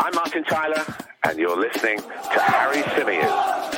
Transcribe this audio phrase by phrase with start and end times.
[0.00, 0.84] I'm Martin Tyler,
[1.24, 3.74] and you're listening to Harry Symeou.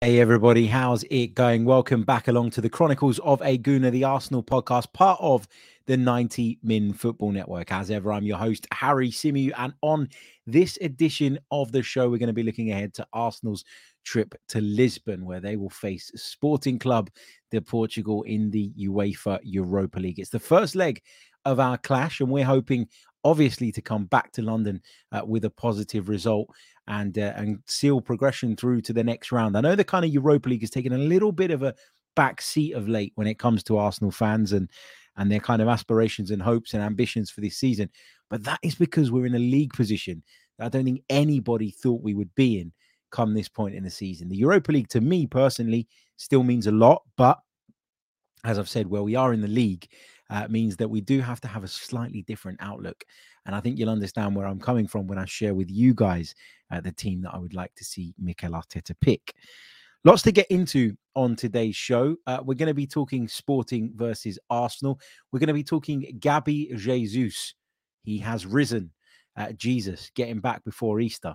[0.00, 1.64] Hey everybody, how's it going?
[1.64, 5.46] Welcome back along to the Chronicles of a Gooner, the Arsenal podcast, part of
[5.88, 7.72] the 90 Min Football Network.
[7.72, 10.10] As ever, I'm your host, Harry Symeou, and on
[10.46, 13.64] this edition of the show, we're going to be looking ahead to Arsenal's
[14.04, 17.08] trip to Lisbon, where they will face Sporting Club
[17.50, 20.18] de Portugal in the UEFA Europa League.
[20.18, 21.00] It's the first leg
[21.46, 22.86] of our clash, and we're hoping,
[23.24, 24.82] obviously, to come back to London
[25.12, 26.50] uh, with a positive result
[26.86, 29.56] and uh, and seal progression through to the next round.
[29.56, 31.74] I know the kind of Europa League has taken a little bit of a
[32.14, 34.68] back seat of late when it comes to Arsenal fans and
[35.18, 37.90] and their kind of aspirations and hopes and ambitions for this season.
[38.30, 40.22] But that is because we're in a league position
[40.58, 42.72] that I don't think anybody thought we would be in
[43.10, 44.28] come this point in the season.
[44.28, 47.02] The Europa League, to me personally, still means a lot.
[47.16, 47.38] But
[48.44, 49.88] as I've said, where we are in the league
[50.30, 53.04] uh, means that we do have to have a slightly different outlook.
[53.46, 56.34] And I think you'll understand where I'm coming from when I share with you guys
[56.70, 59.34] uh, the team that I would like to see Mikel Arteta pick.
[60.08, 62.16] Lots to get into on today's show.
[62.26, 64.98] Uh, we're going to be talking Sporting versus Arsenal.
[65.30, 67.52] We're going to be talking Gabby Jesus.
[68.04, 68.90] He has risen.
[69.36, 71.34] Uh, Jesus getting back before Easter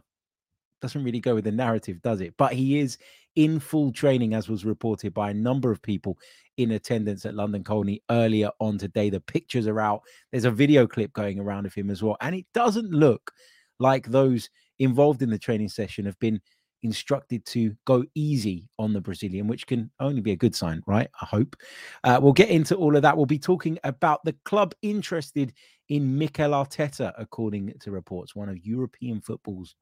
[0.81, 2.33] doesn't really go with the narrative, does it?
[2.35, 2.97] But he is
[3.35, 6.17] in full training, as was reported by a number of people
[6.57, 9.11] in attendance at London Colney earlier on today.
[9.11, 10.01] The pictures are out.
[10.31, 12.17] There's a video clip going around of him as well.
[12.21, 13.33] And it doesn't look
[13.77, 14.49] like those
[14.79, 16.41] involved in the training session have been
[16.83, 21.09] instructed to go easy on the Brazilian, which can only be a good sign, right?
[21.21, 21.55] I hope.
[22.03, 23.15] Uh, we'll get into all of that.
[23.15, 25.53] We'll be talking about the club interested
[25.89, 29.75] in Mikel Arteta, according to reports, one of European football's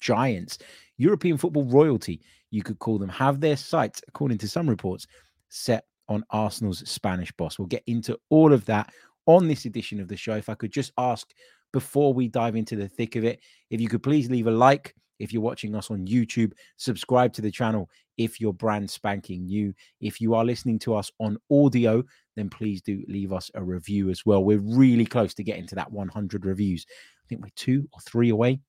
[0.00, 0.58] giants,
[0.98, 5.06] European football royalty, you could call them, have their sights, according to some reports,
[5.48, 7.58] set on Arsenal's Spanish boss.
[7.58, 8.92] We'll get into all of that
[9.26, 10.34] on this edition of the show.
[10.34, 11.28] If I could just ask
[11.72, 13.40] before we dive into the thick of it,
[13.70, 17.42] if you could please leave a like if you're watching us on YouTube, subscribe to
[17.42, 19.74] the channel if you're brand spanking new.
[20.00, 22.02] If you are listening to us on audio,
[22.34, 24.44] then please do leave us a review as well.
[24.44, 26.86] We're really close to getting to that 100 reviews.
[26.88, 28.60] I think we're two or three away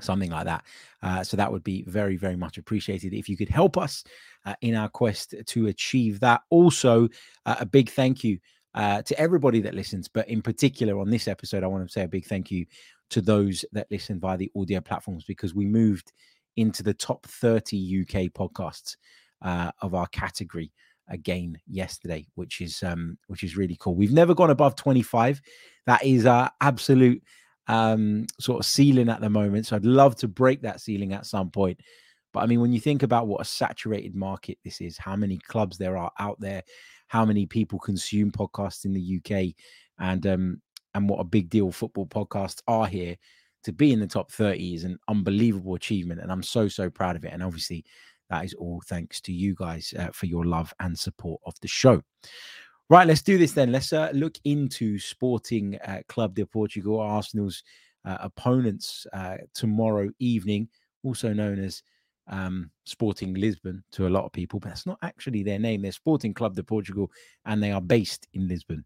[0.00, 0.64] something like that.
[1.02, 4.04] Uh, so that would be very, very much appreciated if you could help us
[4.46, 6.42] uh, in our quest to achieve that.
[6.50, 7.08] Also,
[7.46, 8.38] uh, a big thank you
[8.74, 12.02] uh, to everybody that listens, but in particular on this episode, I want to say
[12.02, 12.66] a big thank you
[13.10, 16.12] to those that listen via the audio platforms because we moved
[16.56, 18.96] into the top 30 UK podcasts
[19.42, 20.72] uh, of our category
[21.08, 23.94] again yesterday, which is um, which is really cool.
[23.94, 25.40] We've never gone above 25.
[25.86, 27.22] That is our absolute
[27.66, 29.66] um, sort of ceiling at the moment.
[29.66, 31.80] So I'd love to break that ceiling at some point.
[32.32, 35.38] But I mean, when you think about what a saturated market this is, how many
[35.38, 36.62] clubs there are out there,
[37.08, 39.54] how many people consume podcasts in the UK,
[39.98, 40.62] and um,
[40.98, 43.16] and what a big deal football podcasts are here,
[43.62, 46.20] to be in the top 30 is an unbelievable achievement.
[46.20, 47.32] And I'm so, so proud of it.
[47.32, 47.84] And obviously,
[48.30, 51.68] that is all thanks to you guys uh, for your love and support of the
[51.68, 52.02] show.
[52.90, 53.70] Right, let's do this then.
[53.70, 57.62] Let's uh, look into Sporting uh, Club de Portugal, Arsenal's
[58.04, 60.68] uh, opponents uh, tomorrow evening,
[61.04, 61.82] also known as
[62.26, 65.82] um, Sporting Lisbon to a lot of people, but that's not actually their name.
[65.82, 67.10] They're Sporting Club de Portugal,
[67.44, 68.84] and they are based in Lisbon.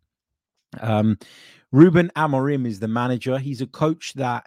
[0.80, 1.18] Um,
[1.70, 3.38] Ruben Amorim is the manager.
[3.38, 4.46] He's a coach that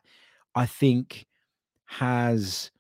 [0.53, 1.25] I think
[1.86, 2.72] has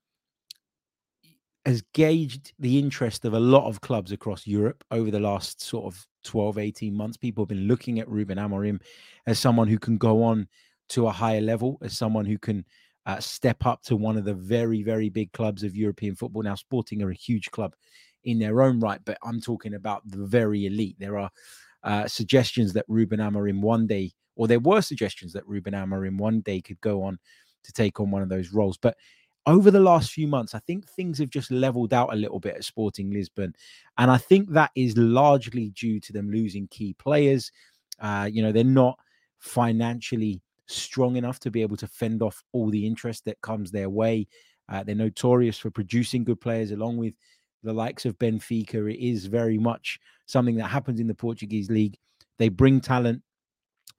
[1.65, 5.85] has gauged the interest of a lot of clubs across Europe over the last sort
[5.85, 7.17] of 12, 18 months.
[7.17, 8.79] People have been looking at Ruben Amorim
[9.25, 10.47] as someone who can go on
[10.89, 12.63] to a higher level, as someone who can
[13.07, 16.43] uh, step up to one of the very, very big clubs of European football.
[16.43, 17.75] Now, Sporting are a huge club
[18.23, 20.97] in their own right, but I'm talking about the very elite.
[20.99, 21.31] There are
[21.85, 26.41] uh, suggestions that Ruben Amorim one day, or there were suggestions that Ruben Amorim one
[26.41, 27.17] day could go on
[27.63, 28.77] to take on one of those roles.
[28.77, 28.97] But
[29.45, 32.55] over the last few months, I think things have just leveled out a little bit
[32.55, 33.55] at Sporting Lisbon.
[33.97, 37.51] And I think that is largely due to them losing key players.
[37.99, 38.97] Uh, you know, they're not
[39.37, 43.89] financially strong enough to be able to fend off all the interest that comes their
[43.89, 44.27] way.
[44.67, 47.13] Uh, they're notorious for producing good players, along with
[47.61, 48.91] the likes of Benfica.
[48.91, 51.97] It is very much something that happens in the Portuguese league.
[52.37, 53.21] They bring talent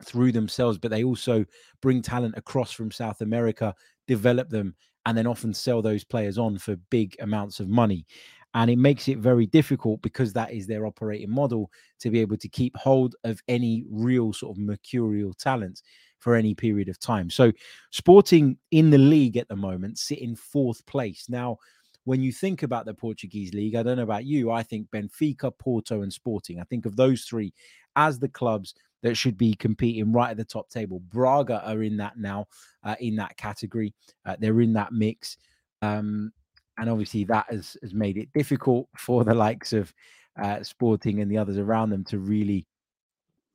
[0.05, 1.45] through themselves, but they also
[1.81, 3.75] bring talent across from South America,
[4.07, 4.75] develop them,
[5.07, 8.07] and then often sell those players on for big amounts of money.
[8.55, 11.71] And it makes it very difficult because that is their operating model
[12.01, 15.83] to be able to keep hold of any real sort of mercurial talent
[16.19, 17.29] for any period of time.
[17.29, 17.53] So,
[17.91, 21.27] Sporting in the league at the moment sit in fourth place.
[21.29, 21.59] Now,
[22.07, 25.53] when you think about the Portuguese league, I don't know about you, I think Benfica,
[25.59, 26.61] Porto, and Sporting.
[26.61, 27.53] I think of those three
[27.97, 31.01] as the clubs that should be competing right at the top table.
[31.13, 32.47] Braga are in that now,
[32.85, 33.93] uh, in that category.
[34.25, 35.37] Uh, they're in that mix.
[35.83, 36.33] Um,
[36.79, 39.93] and obviously, that has, has made it difficult for the likes of
[40.41, 42.67] uh, Sporting and the others around them to really,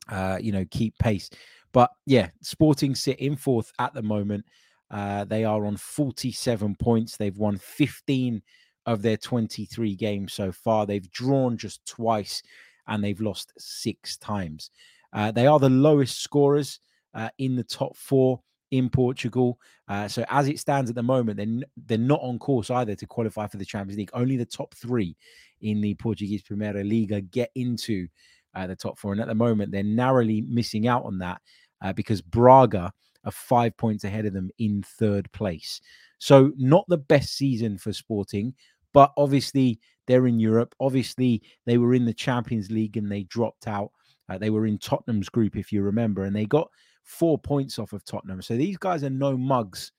[0.09, 1.29] uh, you know, keep pace.
[1.71, 4.43] But yeah, Sporting sit in fourth at the moment.
[4.91, 7.17] Uh, they are on 47 points.
[7.17, 8.41] They've won 15
[8.85, 10.85] of their 23 games so far.
[10.85, 12.43] They've drawn just twice
[12.87, 14.69] and they've lost six times.
[15.13, 16.79] Uh, they are the lowest scorers
[17.13, 18.41] uh, in the top four
[18.71, 19.59] in Portugal.
[19.87, 22.95] Uh, so as it stands at the moment, they're, n- they're not on course either
[22.95, 24.11] to qualify for the Champions League.
[24.13, 25.15] Only the top three
[25.61, 28.07] in the Portuguese Primeira Liga get into
[28.55, 29.11] uh, the top four.
[29.11, 31.41] And at the moment, they're narrowly missing out on that
[31.81, 32.91] uh, because Braga
[33.25, 35.81] are five points ahead of them in third place.
[36.17, 38.53] So, not the best season for Sporting,
[38.93, 40.75] but obviously they're in Europe.
[40.79, 43.91] Obviously, they were in the Champions League and they dropped out.
[44.29, 46.69] Uh, they were in Tottenham's group, if you remember, and they got
[47.03, 48.41] four points off of Tottenham.
[48.41, 49.91] So these guys are no mugs.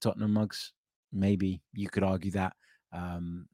[0.00, 0.72] Tottenham mugs,
[1.12, 2.54] maybe you could argue that.
[2.92, 3.46] Um,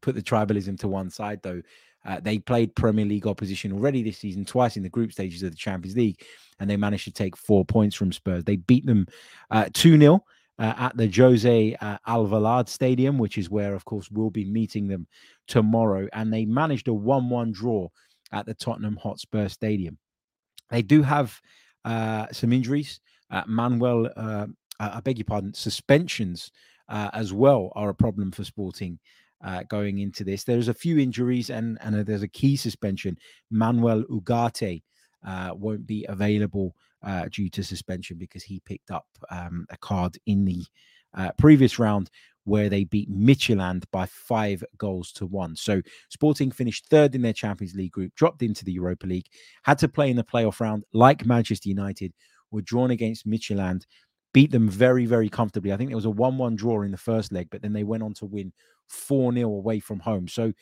[0.00, 1.60] put the tribalism to one side, though.
[2.06, 5.50] Uh, they played Premier League opposition already this season, twice in the group stages of
[5.50, 6.22] the Champions League,
[6.60, 8.44] and they managed to take four points from Spurs.
[8.44, 9.06] They beat them
[9.50, 10.24] uh, 2 uh, 0
[10.58, 14.86] uh, at the Jose uh, Alvalade Stadium, which is where, of course, we'll be meeting
[14.86, 15.06] them
[15.48, 16.08] tomorrow.
[16.12, 17.88] And they managed a 1 1 draw
[18.30, 19.98] at the Tottenham Hotspur Stadium.
[20.70, 21.38] They do have
[21.84, 23.00] uh, some injuries.
[23.46, 24.08] Manuel,
[24.78, 26.52] I beg your pardon, suspensions
[26.88, 29.00] as well are a problem for Sporting
[29.44, 30.44] uh, going into this.
[30.44, 33.18] There's a few injuries and and there's a key suspension.
[33.50, 34.82] Manuel Ugarte
[35.26, 40.18] uh, won't be available uh, due to suspension because he picked up um, a card
[40.26, 40.64] in the
[41.14, 42.10] uh, previous round
[42.44, 45.56] where they beat Midtjylland by five goals to one.
[45.56, 49.26] So Sporting finished third in their Champions League group, dropped into the Europa League,
[49.64, 52.12] had to play in the playoff round like Manchester United,
[52.52, 53.84] were drawn against Midtjylland,
[54.32, 55.72] beat them very, very comfortably.
[55.72, 57.84] I think there was a 1 1 draw in the first leg, but then they
[57.84, 58.52] went on to win
[58.88, 60.28] 4 0 away from home.
[60.28, 60.52] So,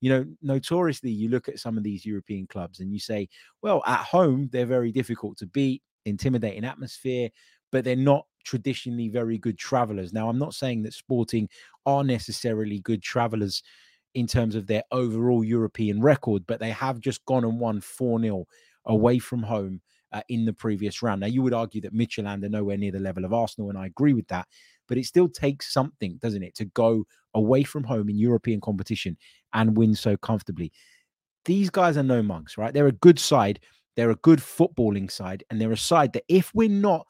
[0.00, 3.28] you know, notoriously, you look at some of these European clubs and you say,
[3.62, 7.30] well, at home, they're very difficult to beat, intimidating atmosphere,
[7.70, 10.12] but they're not traditionally very good travelers.
[10.12, 11.48] Now, I'm not saying that Sporting
[11.86, 13.62] are necessarily good travelers
[14.14, 18.20] in terms of their overall European record, but they have just gone and won 4
[18.20, 18.46] 0
[18.86, 19.80] away from home
[20.12, 21.20] uh, in the previous round.
[21.20, 23.86] Now, you would argue that Midtjylland are nowhere near the level of Arsenal, and I
[23.86, 24.46] agree with that
[24.92, 27.02] but it still takes something, doesn't it, to go
[27.32, 29.16] away from home in European competition
[29.54, 30.70] and win so comfortably.
[31.46, 32.74] These guys are no monks, right?
[32.74, 33.60] They're a good side.
[33.96, 37.06] They're a good footballing side, and they're a side that if we're not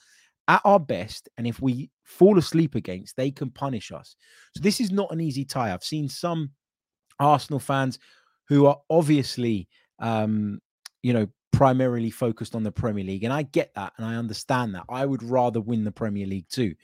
[0.46, 4.14] at our best and if we fall asleep against, they can punish us.
[4.54, 5.74] So this is not an easy tie.
[5.74, 6.50] I've seen some
[7.18, 7.98] Arsenal fans
[8.46, 9.66] who are obviously,
[9.98, 10.60] um,
[11.02, 14.76] you know, primarily focused on the Premier League, and I get that and I understand
[14.76, 14.84] that.
[14.88, 16.76] I would rather win the Premier League too.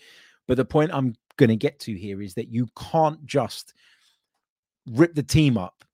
[0.49, 3.75] But the point I'm going to get to here is that you can't just
[4.91, 5.85] rip the team up,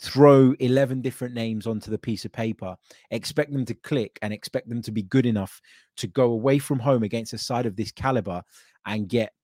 [0.00, 2.76] throw 11 different names onto the piece of paper,
[3.10, 5.60] expect them to click and expect them to be good enough
[5.98, 8.42] to go away from home against a side of this caliber
[8.86, 9.34] and get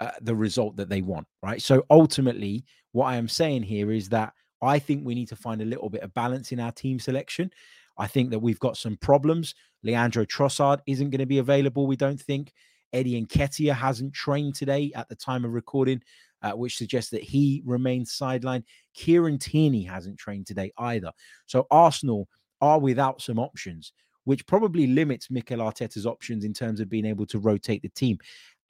[0.00, 1.62] uh, the result that they want, right?
[1.62, 5.62] So ultimately, what I am saying here is that I think we need to find
[5.62, 7.50] a little bit of balance in our team selection.
[7.98, 9.54] I think that we've got some problems.
[9.84, 12.52] Leandro Trossard isn't going to be available, we don't think.
[12.92, 16.02] Eddie Nketiah hasn't trained today at the time of recording,
[16.42, 18.64] uh, which suggests that he remains sidelined.
[18.94, 21.12] Kieran Tierney hasn't trained today either.
[21.46, 22.28] So Arsenal
[22.60, 23.92] are without some options,
[24.24, 28.18] which probably limits Mikel Arteta's options in terms of being able to rotate the team.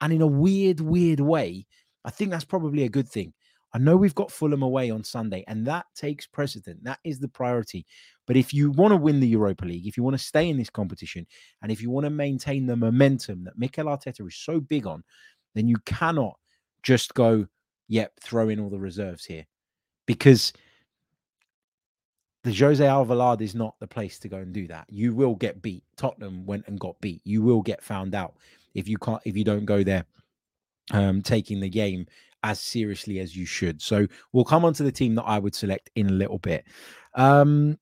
[0.01, 1.65] And in a weird, weird way,
[2.05, 3.33] I think that's probably a good thing.
[3.73, 6.83] I know we've got Fulham away on Sunday, and that takes precedent.
[6.83, 7.85] That is the priority.
[8.27, 10.57] But if you want to win the Europa League, if you want to stay in
[10.57, 11.25] this competition,
[11.61, 15.03] and if you want to maintain the momentum that Mikel Arteta is so big on,
[15.55, 16.37] then you cannot
[16.83, 17.47] just go,
[17.87, 19.45] yep, throw in all the reserves here.
[20.05, 20.53] Because
[22.43, 24.85] the Jose Alvalade is not the place to go and do that.
[24.89, 25.83] You will get beat.
[25.97, 27.21] Tottenham went and got beat.
[27.23, 28.35] You will get found out
[28.73, 30.03] if you can't if you don't go there
[30.91, 32.05] um taking the game
[32.43, 33.81] as seriously as you should.
[33.81, 36.65] So we'll come on to the team that I would select in a little bit.
[37.15, 37.77] Um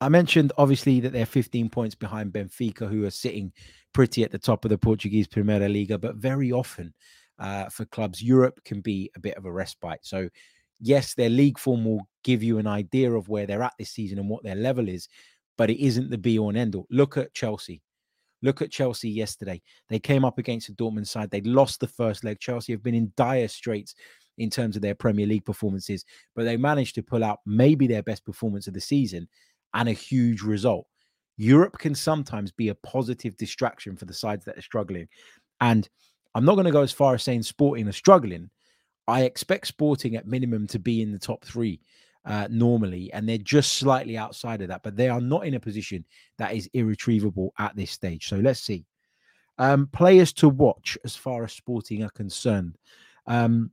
[0.00, 3.52] I mentioned obviously that they're 15 points behind Benfica, who are sitting
[3.92, 6.94] pretty at the top of the Portuguese Primeira Liga, but very often
[7.38, 10.00] uh, for clubs, Europe can be a bit of a respite.
[10.02, 10.28] So,
[10.80, 14.18] yes, their league form will give you an idea of where they're at this season
[14.18, 15.08] and what their level is,
[15.56, 16.86] but it isn't the be all and end all.
[16.90, 17.82] Look at Chelsea.
[18.42, 19.60] Look at Chelsea yesterday.
[19.88, 21.30] They came up against the Dortmund side.
[21.30, 22.38] They lost the first leg.
[22.38, 23.94] Chelsea have been in dire straits
[24.38, 26.04] in terms of their Premier League performances,
[26.36, 29.28] but they managed to pull out maybe their best performance of the season
[29.74, 30.86] and a huge result.
[31.36, 35.08] Europe can sometimes be a positive distraction for the sides that are struggling.
[35.60, 35.88] And
[36.34, 38.50] I'm not going to go as far as saying Sporting are struggling.
[39.06, 41.80] I expect Sporting at minimum to be in the top three
[42.28, 45.60] uh, normally, and they're just slightly outside of that, but they are not in a
[45.60, 46.04] position
[46.36, 48.28] that is irretrievable at this stage.
[48.28, 48.84] So let's see.
[49.56, 52.76] Um, players to watch as far as Sporting are concerned.
[53.26, 53.70] Um,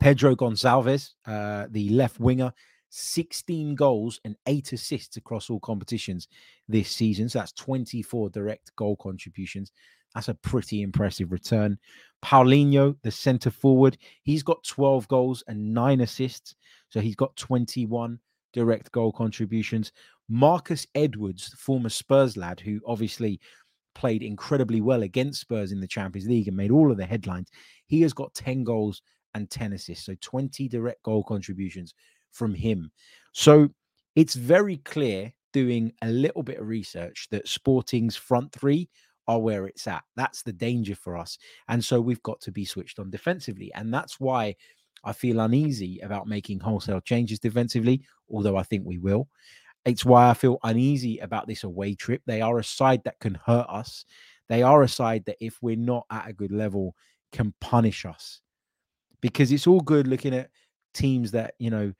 [0.00, 2.52] Pedro Gonçalves, uh, the left winger,
[2.90, 6.28] 16 goals and eight assists across all competitions
[6.68, 7.28] this season.
[7.28, 9.70] So that's 24 direct goal contributions.
[10.16, 11.78] That's a pretty impressive return.
[12.24, 16.54] Paulinho, the centre forward, he's got 12 goals and nine assists.
[16.88, 18.18] So he's got 21
[18.54, 19.92] direct goal contributions.
[20.30, 23.38] Marcus Edwards, former Spurs lad, who obviously
[23.94, 27.50] played incredibly well against Spurs in the Champions League and made all of the headlines,
[27.86, 29.02] he has got 10 goals
[29.34, 30.06] and 10 assists.
[30.06, 31.92] So 20 direct goal contributions
[32.32, 32.90] from him.
[33.32, 33.68] So
[34.14, 38.88] it's very clear doing a little bit of research that Sporting's front three
[39.28, 40.04] are where it's at.
[40.14, 41.38] That's the danger for us.
[41.68, 43.72] And so we've got to be switched on defensively.
[43.74, 44.54] And that's why
[45.04, 49.28] I feel uneasy about making wholesale changes defensively, although I think we will.
[49.84, 52.22] It's why I feel uneasy about this away trip.
[52.26, 54.04] They are a side that can hurt us.
[54.48, 56.94] They are a side that, if we're not at a good level,
[57.32, 58.40] can punish us.
[59.20, 60.50] Because it's all good looking at
[60.92, 61.92] teams that, you know,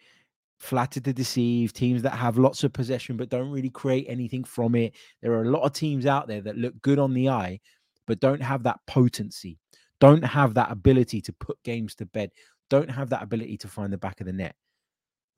[0.59, 4.75] flatter to deceive, teams that have lots of possession but don't really create anything from
[4.75, 4.95] it.
[5.23, 7.61] There are a lot of teams out there that look good on the eye
[8.07, 9.59] but don't have that potency,
[10.01, 12.31] don't have that ability to put games to bed,
[12.71, 14.55] don't have that ability to find the back of the net.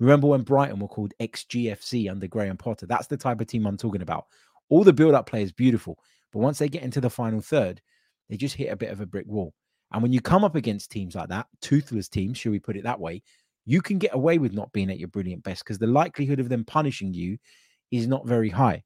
[0.00, 2.87] Remember when Brighton were called XGFC under Graham Potter?
[2.87, 4.26] That's the type of team I'm talking about.
[4.68, 5.98] All the build up play is beautiful,
[6.32, 7.80] but once they get into the final third,
[8.28, 9.54] they just hit a bit of a brick wall.
[9.92, 12.84] And when you come up against teams like that, toothless teams, should we put it
[12.84, 13.22] that way,
[13.68, 16.48] you can get away with not being at your brilliant best because the likelihood of
[16.48, 17.37] them punishing you
[17.90, 18.82] is not very high.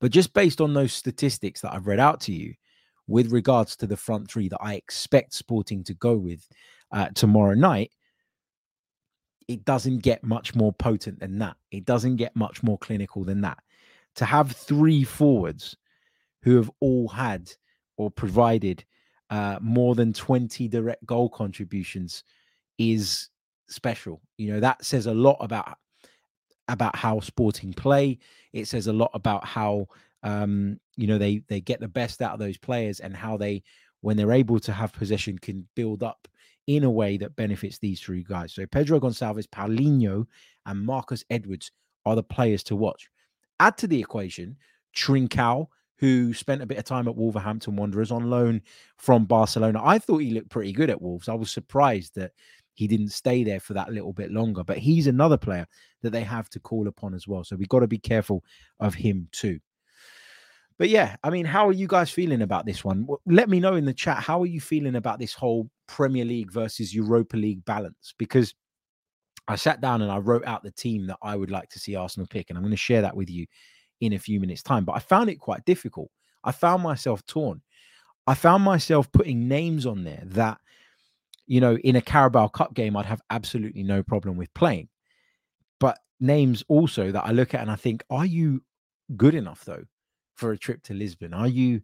[0.00, 2.54] But just based on those statistics that I've read out to you
[3.06, 6.48] with regards to the front three that I expect Sporting to go with
[6.92, 7.92] uh, tomorrow night,
[9.48, 11.58] it doesn't get much more potent than that.
[11.70, 13.58] It doesn't get much more clinical than that.
[14.14, 15.76] To have three forwards
[16.40, 17.52] who have all had
[17.98, 18.82] or provided
[19.28, 22.24] uh, more than 20 direct goal contributions
[22.78, 23.28] is
[23.72, 24.20] special.
[24.38, 25.78] You know, that says a lot about
[26.68, 28.18] about how sporting play.
[28.52, 29.86] It says a lot about how
[30.22, 33.62] um, you know they they get the best out of those players and how they
[34.00, 36.28] when they're able to have possession can build up
[36.66, 38.52] in a way that benefits these three guys.
[38.52, 40.26] So Pedro Gonçalves, Paulinho,
[40.66, 41.72] and Marcus Edwards
[42.04, 43.08] are the players to watch.
[43.60, 44.56] Add to the equation
[44.94, 48.60] Trincao, who spent a bit of time at Wolverhampton Wanderers on loan
[48.96, 49.80] from Barcelona.
[49.82, 51.28] I thought he looked pretty good at Wolves.
[51.28, 52.32] I was surprised that
[52.74, 54.64] he didn't stay there for that little bit longer.
[54.64, 55.66] But he's another player
[56.02, 57.44] that they have to call upon as well.
[57.44, 58.42] So we've got to be careful
[58.80, 59.60] of him too.
[60.78, 63.06] But yeah, I mean, how are you guys feeling about this one?
[63.26, 64.18] Let me know in the chat.
[64.18, 68.14] How are you feeling about this whole Premier League versus Europa League balance?
[68.18, 68.54] Because
[69.48, 71.94] I sat down and I wrote out the team that I would like to see
[71.94, 73.46] Arsenal pick, and I'm going to share that with you
[74.00, 74.84] in a few minutes' time.
[74.84, 76.10] But I found it quite difficult.
[76.42, 77.60] I found myself torn.
[78.26, 80.58] I found myself putting names on there that
[81.52, 84.88] you know, in a Carabao Cup game, I'd have absolutely no problem with playing.
[85.80, 88.62] But names also that I look at and I think, are you
[89.18, 89.84] good enough though
[90.34, 91.34] for a trip to Lisbon?
[91.34, 91.82] Are you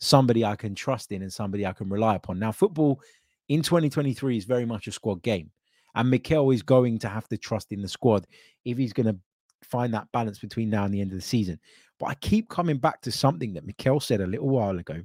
[0.00, 2.40] somebody I can trust in and somebody I can rely upon?
[2.40, 3.00] Now, football
[3.48, 5.52] in 2023 is very much a squad game.
[5.94, 8.26] And Mikel is going to have to trust in the squad
[8.64, 9.16] if he's going to
[9.62, 11.60] find that balance between now and the end of the season.
[12.00, 15.00] But I keep coming back to something that Mikel said a little while ago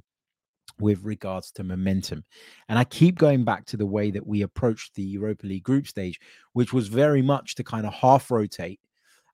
[0.80, 2.24] with regards to momentum.
[2.68, 5.86] And I keep going back to the way that we approached the Europa League group
[5.86, 6.20] stage,
[6.52, 8.80] which was very much to kind of half rotate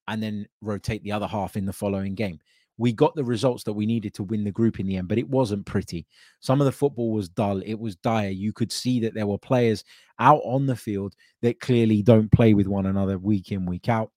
[0.09, 2.41] and then rotate the other half in the following game.
[2.79, 5.19] We got the results that we needed to win the group in the end, but
[5.19, 6.07] it wasn't pretty.
[6.39, 8.29] Some of the football was dull, it was dire.
[8.29, 9.85] You could see that there were players
[10.21, 14.13] out on the field that clearly don't play with one another week in, week out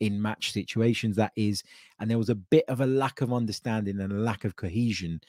[0.00, 1.62] in match situations, that is.
[2.00, 5.20] And there was a bit of a lack of understanding and a lack of cohesion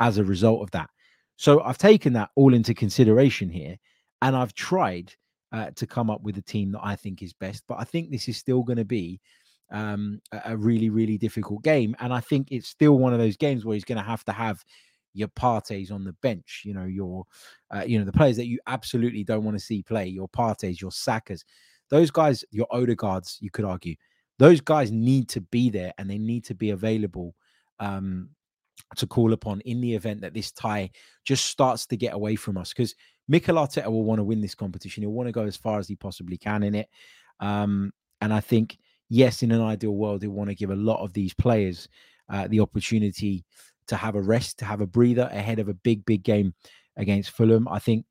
[0.00, 0.90] as a result of that.
[1.36, 3.76] So I've taken that all into consideration here,
[4.22, 5.12] and I've tried
[5.52, 7.64] uh, to come up with a team that I think is best.
[7.68, 9.20] But I think this is still going to be
[9.72, 13.64] um, a really, really difficult game, and I think it's still one of those games
[13.64, 14.64] where he's going to have to have
[15.12, 16.62] your Partey's on the bench.
[16.64, 17.24] You know, your,
[17.74, 20.06] uh, you know, the players that you absolutely don't want to see play.
[20.06, 21.44] Your Partey's, your Sackers,
[21.88, 23.38] those guys, your Odegaards.
[23.40, 23.96] You could argue
[24.38, 27.34] those guys need to be there and they need to be available
[27.78, 28.28] um,
[28.96, 30.90] to call upon in the event that this tie
[31.24, 32.94] just starts to get away from us because
[33.28, 35.02] Mikel Arteta will want to win this competition.
[35.02, 36.88] He'll want to go as far as he possibly can in it.
[37.40, 38.78] Um, and I think,
[39.08, 41.88] yes, in an ideal world, he'll want to give a lot of these players
[42.28, 43.44] uh, the opportunity
[43.88, 46.54] to have a rest, to have a breather ahead of a big, big game
[46.96, 47.68] against Fulham.
[47.68, 48.06] I think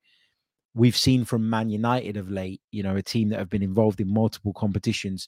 [0.76, 4.02] we've seen from Man United of late, you know, a team that have been involved
[4.02, 5.28] in multiple competitions.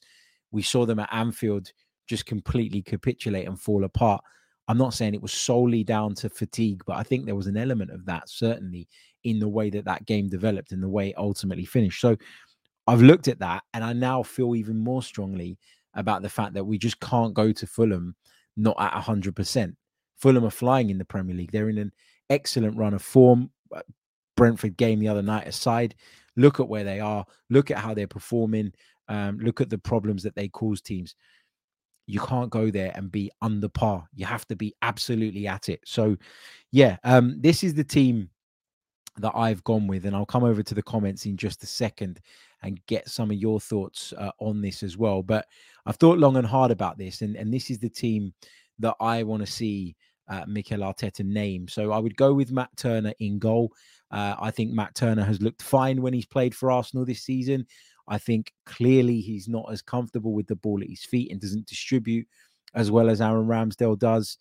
[0.50, 1.72] We saw them at Anfield
[2.08, 4.22] just completely capitulate and fall apart.
[4.68, 7.56] I'm not saying it was solely down to fatigue, but I think there was an
[7.56, 8.88] element of that certainly
[9.24, 12.00] in the way that that game developed and the way it ultimately finished.
[12.00, 12.16] So
[12.86, 15.58] I've looked at that and I now feel even more strongly
[15.94, 18.14] about the fact that we just can't go to Fulham
[18.56, 19.74] not at 100%.
[20.16, 21.52] Fulham are flying in the Premier League.
[21.52, 21.92] They're in an
[22.30, 23.50] excellent run of form.
[23.74, 23.82] Uh,
[24.36, 25.94] Brentford game the other night aside,
[26.36, 28.72] look at where they are, look at how they're performing,
[29.08, 31.14] um, look at the problems that they cause teams.
[32.06, 34.06] You can't go there and be under par.
[34.14, 35.80] You have to be absolutely at it.
[35.84, 36.16] So,
[36.70, 38.30] yeah, um, this is the team
[39.18, 42.20] that I've gone with, and I'll come over to the comments in just a second
[42.62, 45.22] and get some of your thoughts uh, on this as well.
[45.22, 45.46] But
[45.84, 48.34] I've thought long and hard about this, and, and this is the team
[48.78, 49.96] that I want to see
[50.28, 51.68] uh, Mikel Arteta name.
[51.68, 53.72] So I would go with Matt Turner in goal.
[54.10, 57.66] Uh, I think Matt Turner has looked fine when he's played for Arsenal this season.
[58.08, 61.66] I think clearly he's not as comfortable with the ball at his feet and doesn't
[61.66, 62.26] distribute
[62.74, 64.38] as well as Aaron Ramsdale does.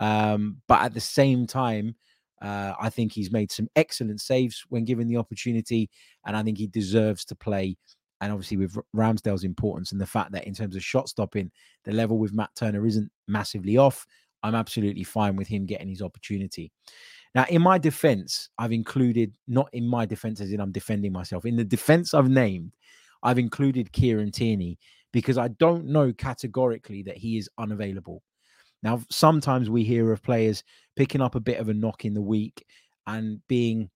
[0.00, 1.96] Um, but at the same time,
[2.40, 5.90] uh, I think he's made some excellent saves when given the opportunity,
[6.24, 7.76] and I think he deserves to play.
[8.20, 11.50] And obviously, with Ramsdale's importance and the fact that in terms of shot stopping,
[11.84, 14.06] the level with Matt Turner isn't massively off.
[14.42, 16.70] I'm absolutely fine with him getting his opportunity.
[17.34, 21.44] Now, in my defense, I've included, not in my defense as in I'm defending myself,
[21.44, 22.72] in the defense I've named,
[23.22, 24.78] I've included Kieran Tierney
[25.12, 28.22] because I don't know categorically that he is unavailable.
[28.82, 30.62] Now, sometimes we hear of players
[30.96, 32.64] picking up a bit of a knock in the week
[33.06, 33.90] and being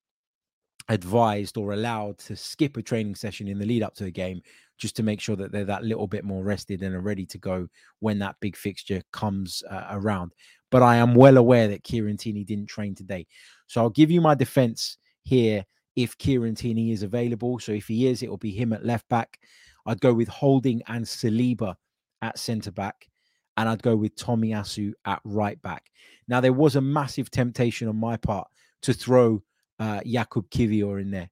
[0.89, 4.43] advised or allowed to skip a training session in the lead up to the game
[4.79, 7.39] just to make sure that they're that little bit more rested and are ready to
[7.39, 7.69] go
[8.01, 10.33] when that big fixture comes uh, around.
[10.71, 13.27] But I am well aware that Kieran Tierney didn't train today.
[13.69, 15.65] So I'll give you my defense here
[15.97, 17.59] if Kieran Tierney is available.
[17.59, 19.41] So if he is, it will be him at left back.
[19.87, 21.75] I'd go with Holding and Saliba
[22.23, 23.09] at centre back
[23.57, 25.91] and I'd go with Tomiyasu at right back.
[26.29, 28.49] Now, there was a massive temptation on my part
[28.83, 29.43] to throw
[29.79, 31.31] uh, Jakub Kiwior in there.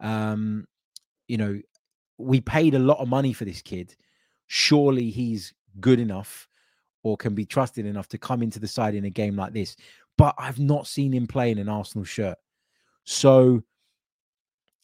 [0.00, 0.66] Um,
[1.26, 1.60] you know,
[2.16, 3.94] we paid a lot of money for this kid.
[4.46, 6.48] Surely he's good enough
[7.02, 9.76] or can be trusted enough to come into the side in a game like this.
[10.16, 12.38] But I've not seen him play in an Arsenal shirt.
[13.04, 13.62] So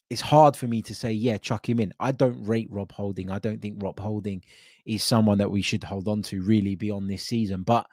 [0.09, 1.93] it's hard for me to say, yeah, chuck him in.
[1.99, 3.31] I don't rate Rob Holding.
[3.31, 4.43] I don't think Rob Holding
[4.85, 7.63] is someone that we should hold on to really beyond this season.
[7.63, 7.87] But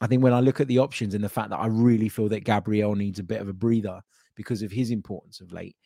[0.00, 2.28] I think when I look at the options and the fact that I really feel
[2.30, 4.00] that Gabriel needs a bit of a breather
[4.36, 5.76] because of his importance of late,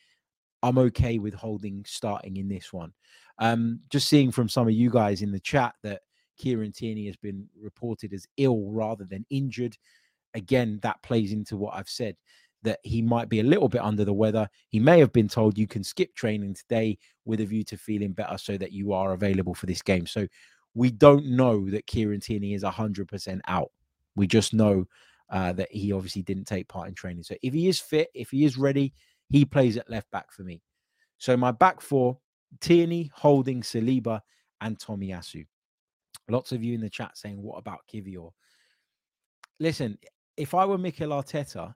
[0.61, 2.93] I'm okay with holding starting in this one.
[3.39, 6.03] Um, just seeing from some of you guys in the chat that
[6.37, 9.77] Kieran Tierney has been reported as ill rather than injured.
[10.35, 12.15] Again, that plays into what I've said
[12.63, 14.49] that he might be a little bit under the weather.
[14.69, 18.13] He may have been told you can skip training today with a view to feeling
[18.13, 20.07] better so that you are available for this game.
[20.07, 20.27] So
[20.73, 23.71] we don't know that Kieran Tierney is 100% out.
[24.15, 24.85] We just know
[25.29, 27.23] uh, that he obviously didn't take part in training.
[27.23, 28.93] So if he is fit, if he is ready,
[29.29, 30.61] he plays at left back for me.
[31.17, 32.17] So my back four
[32.61, 34.21] Tierney, Holding, Saliba,
[34.61, 35.45] and Tommy Tomiyasu.
[36.29, 38.31] Lots of you in the chat saying, What about Kiwior?
[39.59, 39.97] Listen,
[40.37, 41.73] if I were Mikel Arteta,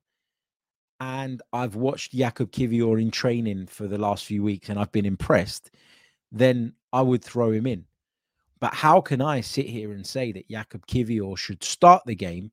[0.99, 5.05] and I've watched Jakub Kiwior in training for the last few weeks and I've been
[5.05, 5.71] impressed,
[6.31, 7.85] then I would throw him in.
[8.59, 12.51] But how can I sit here and say that Jakub Kiwior should start the game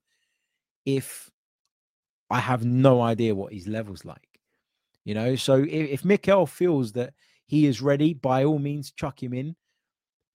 [0.85, 1.31] if
[2.29, 4.41] I have no idea what his level's like?
[5.05, 7.15] You know, so if, if Mikel feels that
[7.47, 9.57] he is ready, by all means, chuck him in.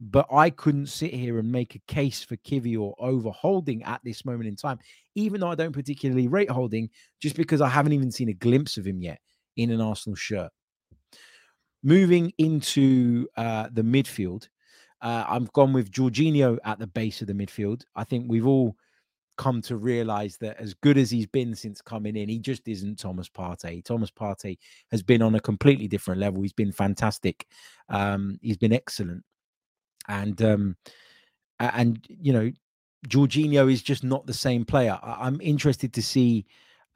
[0.02, 4.24] But I couldn't sit here and make a case for Kiwior over holding at this
[4.24, 4.80] moment in time,
[5.16, 6.90] even though I don't particularly rate holding,
[7.22, 9.20] just because I haven't even seen a glimpse of him yet
[9.58, 10.52] in an Arsenal shirt.
[11.84, 14.48] Moving into uh, the midfield,
[15.02, 17.84] uh, I've gone with Jorginho at the base of the midfield.
[17.96, 18.76] I think we've all
[19.38, 23.00] come to realize that as good as he's been since coming in, he just isn't
[23.00, 23.84] Thomas Partey.
[23.84, 24.58] Thomas Partey
[24.92, 26.42] has been on a completely different level.
[26.42, 27.48] He's been fantastic.
[27.88, 29.24] Um, he's been excellent
[30.10, 30.76] and um,
[31.60, 32.52] and you know,
[33.08, 35.00] Jorginho is just not the same player.
[35.02, 36.46] I, am interested to see,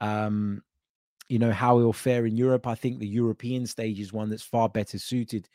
[0.02, 0.62] um,
[1.28, 2.66] you know, how he'll fare in Europe.
[2.66, 5.48] I think the European stage is one that's far better suited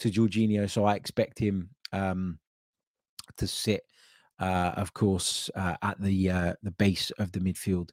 [0.00, 2.38] to Jorginho, so I expect him um,
[3.38, 3.86] to sit
[4.38, 7.90] uh, of course, uh, at the uh, the base of the midfield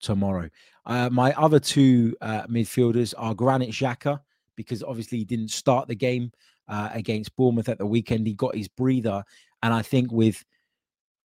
[0.00, 0.48] tomorrow.
[0.86, 4.20] Uh, my other two uh, midfielders are Granit Xhaka,
[4.56, 6.32] because obviously he didn't start the game
[6.70, 8.26] uh, against Bournemouth at the weekend.
[8.26, 9.22] He got his breather,
[9.62, 10.42] and I think with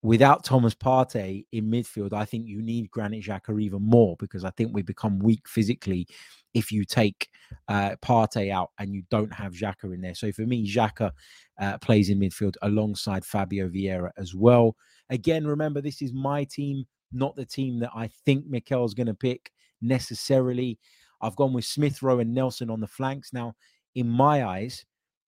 [0.01, 4.51] without Thomas Partey in midfield, I think you need Granit Xhaka even more because I
[4.51, 6.07] think we become weak physically
[6.53, 7.27] if you take
[7.67, 10.13] uh, Partey out and you don't have Xhaka in there.
[10.13, 11.11] So for me, Xhaka
[11.59, 14.75] uh, plays in midfield alongside Fabio Vieira as well.
[15.09, 19.15] Again, remember this is my team, not the team that I think Mikel's going to
[19.15, 20.77] pick necessarily.
[21.19, 23.33] I've gone with Smith Rowe and Nelson on the flanks.
[23.33, 23.55] Now,
[23.95, 24.85] in my eyes,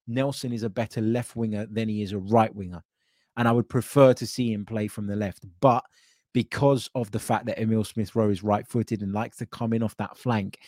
[0.07, 2.83] Nelson is a better left winger than he is a right winger
[3.37, 5.45] and I would prefer to see him play from the left.
[5.61, 5.83] But
[6.33, 9.73] because of the fact that Emil Smith Rowe is right footed and likes to come
[9.73, 10.59] in off that flank,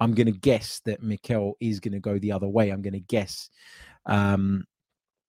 [0.00, 2.70] I'm going to guess that Mikel is going to go the other way.
[2.70, 3.50] I'm going to guess
[4.06, 4.64] um,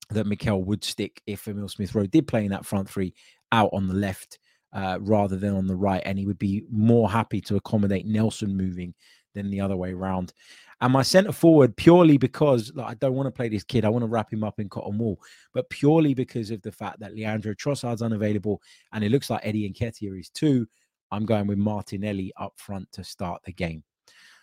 [0.10, 3.14] that Mikel would stick if Emil Smith Rowe did play in that front three
[3.52, 4.40] out on the left
[4.74, 6.02] uh, rather than on the right.
[6.06, 8.96] And he would be more happy to accommodate Nelson moving
[9.36, 10.34] than the other way around.
[10.82, 13.90] And my centre forward, purely because like, I don't want to play this kid, I
[13.90, 15.20] want to wrap him up in cotton wool,
[15.54, 18.62] but purely because of the fact that Leandro Trossard's unavailable
[18.94, 20.66] and it looks like Eddie Nketiah is too,
[21.12, 23.84] I'm going with Martinelli up front to start the game.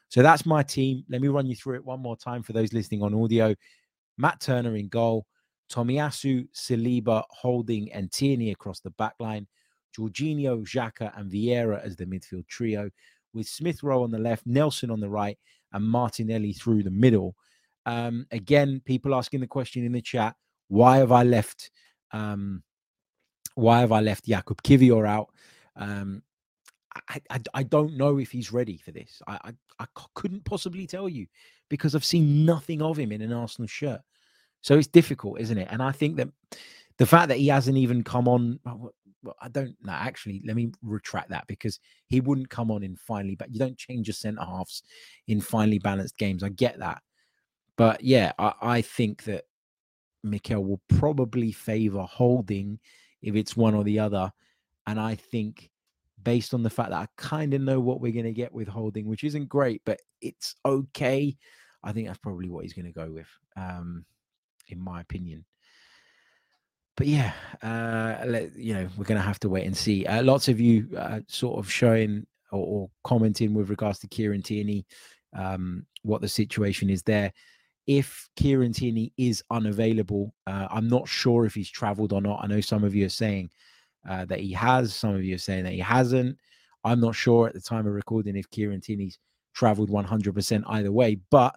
[0.09, 1.05] So that's my team.
[1.09, 3.55] Let me run you through it one more time for those listening on audio.
[4.19, 5.27] Matt Turner in goal,
[5.71, 9.47] Tomiyasu, Saliba, Holding, and Tierney across the back line,
[9.97, 12.91] Jorginho, Xhaka, and Vieira as the midfield trio,
[13.33, 15.39] with Smith Rowe on the left, Nelson on the right,
[15.73, 17.37] and Martinelli through the middle.
[17.85, 20.35] Um, again, people asking the question in the chat:
[20.69, 21.71] Why have I left?
[22.13, 22.63] Um,
[23.55, 25.31] why have I left Jakub Kiwior out?
[25.77, 26.23] Um,
[27.09, 29.21] I, I, I, don't know if he's ready for this.
[29.27, 31.27] I, I, I couldn't possibly tell you
[31.69, 34.01] because I've seen nothing of him in an Arsenal shirt.
[34.63, 35.69] So it's difficult, isn't it?
[35.71, 36.29] And I think that
[36.99, 38.59] the fact that he hasn't even come on,
[39.27, 39.93] well, I don't know.
[39.93, 43.77] Actually, let me retract that because he wouldn't come on in finally, but you don't
[43.77, 44.83] change your centre halves
[45.29, 46.43] in finely balanced games.
[46.43, 47.03] I get that.
[47.77, 49.45] But yeah, I, I think that
[50.23, 52.79] Mikel will probably favour holding
[53.23, 54.33] if it's one or the other.
[54.87, 55.71] And I think
[56.23, 58.69] based on the fact that I kind of know what we're going to get with
[58.69, 61.37] holding, which isn't great, but it's okay.
[61.85, 64.05] I think that's probably what he's going to go with, um,
[64.69, 65.45] in my opinion
[66.97, 67.33] but yeah,
[67.63, 70.07] uh, let, you know, we're going to have to wait and see.
[70.07, 74.43] Uh, lots of you uh, sort of showing or, or, commenting with regards to Kieran
[74.43, 74.87] Tierney,
[75.35, 77.33] um, what the situation is there.
[77.87, 82.41] If Kieran Tierney is unavailable, uh, I'm not sure if he's traveled or not.
[82.43, 83.51] I know some of you are saying
[84.09, 86.39] uh, that he has, some of you are saying that he hasn't.
[86.83, 89.19] I'm not sure at the time of recording if Kieran Tierney's
[89.55, 91.19] traveled 100% either way.
[91.31, 91.57] But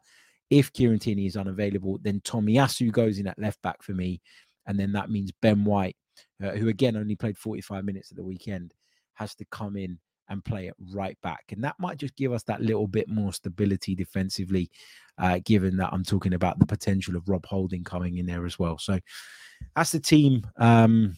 [0.50, 4.22] if Kieran Tierney is unavailable, then Tommy Tomiyasu goes in at left back for me
[4.70, 5.98] and then that means Ben White,
[6.44, 8.74] uh, who again only played 45 minutes at the weekend,
[9.16, 11.44] has to come in and play it right back.
[11.52, 14.70] And that might just give us that little bit more stability defensively,
[15.18, 18.60] uh, given that I'm talking about the potential of Rob Holding coming in there as
[18.60, 18.78] well.
[18.78, 19.00] So
[19.76, 20.46] that's the team.
[20.58, 21.16] Um,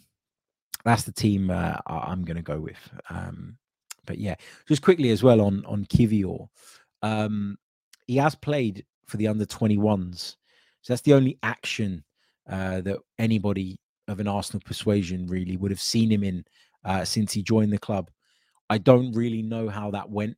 [0.85, 2.79] that's the team uh, I'm going to go with.
[3.09, 3.57] Um,
[4.05, 4.35] but yeah,
[4.65, 6.47] just quickly as well on on Kiwior,
[7.03, 7.57] Um,
[8.07, 10.37] he has played for the under 21s.
[10.81, 12.03] So that's the only action
[12.51, 16.43] uh, that anybody of an Arsenal persuasion really would have seen him in
[16.85, 18.11] uh, since he joined the club.
[18.69, 20.35] I don't really know how that went.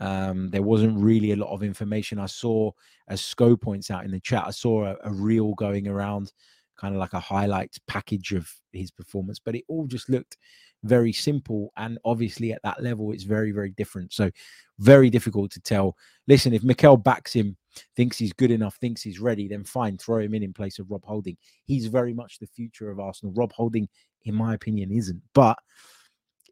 [0.00, 2.18] Um, there wasn't really a lot of information.
[2.18, 2.72] I saw,
[3.08, 6.32] as Sco points out in the chat, I saw a, a reel going around,
[6.78, 10.38] kind of like a highlights package of his performance, but it all just looked
[10.84, 11.72] very simple.
[11.76, 14.14] And obviously, at that level, it's very, very different.
[14.14, 14.30] So,
[14.78, 15.96] very difficult to tell.
[16.26, 17.58] Listen, if Mikel backs him
[17.96, 20.90] thinks he's good enough, thinks he's ready, then fine, throw him in in place of
[20.90, 21.36] Rob Holding.
[21.64, 23.34] He's very much the future of Arsenal.
[23.34, 23.88] Rob Holding,
[24.24, 25.22] in my opinion, isn't.
[25.34, 25.58] But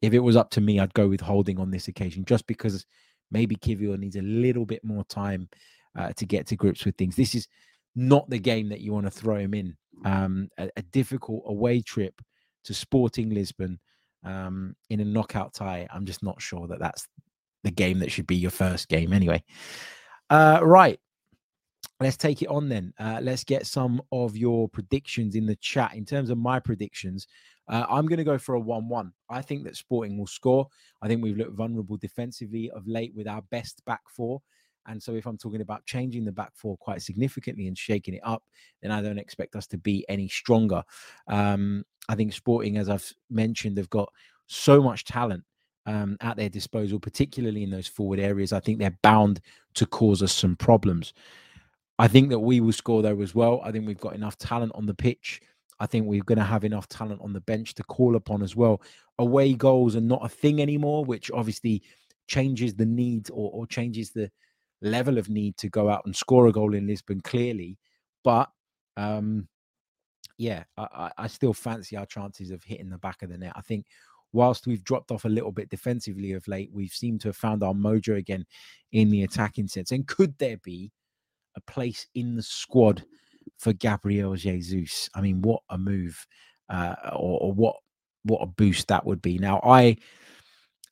[0.03, 2.87] if it was up to me, I'd go with Holding on this occasion, just because
[3.31, 5.49] maybe Kiwior needs a little bit more time
[5.99, 7.17] uh, to get to grips with things.
[7.17, 7.49] This is
[7.97, 9.77] not the game that you want to throw him in.
[10.05, 12.15] Um, a, a, difficult away trip
[12.65, 13.81] to Sporting Lisbon
[14.25, 15.89] um, in a knockout tie.
[15.93, 17.09] I'm just not sure that that's
[17.65, 19.43] the game that should be your first game anyway.
[20.31, 21.01] Uh, right
[22.01, 22.93] let's take it on then.
[22.99, 25.95] Uh, let's get some of your predictions in the chat.
[25.95, 27.27] In terms of my predictions,
[27.69, 29.13] uh, I'm going to go for a 1 1.
[29.31, 30.69] I think that Sporting will score.
[31.03, 34.41] I think we've looked vulnerable defensively of late with our best back four.
[34.87, 38.23] And so, if I'm talking about changing the back four quite significantly and shaking it
[38.25, 38.43] up,
[38.81, 40.83] then I don't expect us to be any stronger.
[41.27, 44.11] Um, I think Sporting, as I've mentioned, they've got
[44.47, 45.45] so much talent
[45.85, 48.53] um, at their disposal, particularly in those forward areas.
[48.53, 49.41] I think they're bound
[49.75, 51.13] to cause us some problems.
[51.99, 53.61] I think that we will score though as well.
[53.65, 55.41] I think we've got enough talent on the pitch.
[55.81, 58.57] I think we're going to have enough talent on the bench to call upon as
[58.57, 58.83] well.
[59.19, 61.83] Away goals are not a thing anymore, which obviously
[62.27, 64.31] changes the need or, or changes the
[64.83, 67.79] level of need to go out and score a goal in Lisbon clearly.
[68.25, 68.51] But
[68.97, 69.49] um,
[70.37, 73.53] yeah, I, I still fancy our chances of hitting the back of the net.
[73.57, 73.87] I think
[74.33, 77.63] whilst we've dropped off a little bit defensively of late, we've seemed to have found
[77.63, 78.45] our mojo again
[78.93, 79.91] in the attacking sense.
[79.91, 80.93] And could there be
[81.59, 83.05] a place in the squad
[83.59, 85.11] for Gabriel Jesus?
[85.15, 86.27] I mean, what a move,
[86.69, 87.77] uh, or, or what
[88.25, 89.39] what a boost that would be.
[89.39, 89.97] Now, I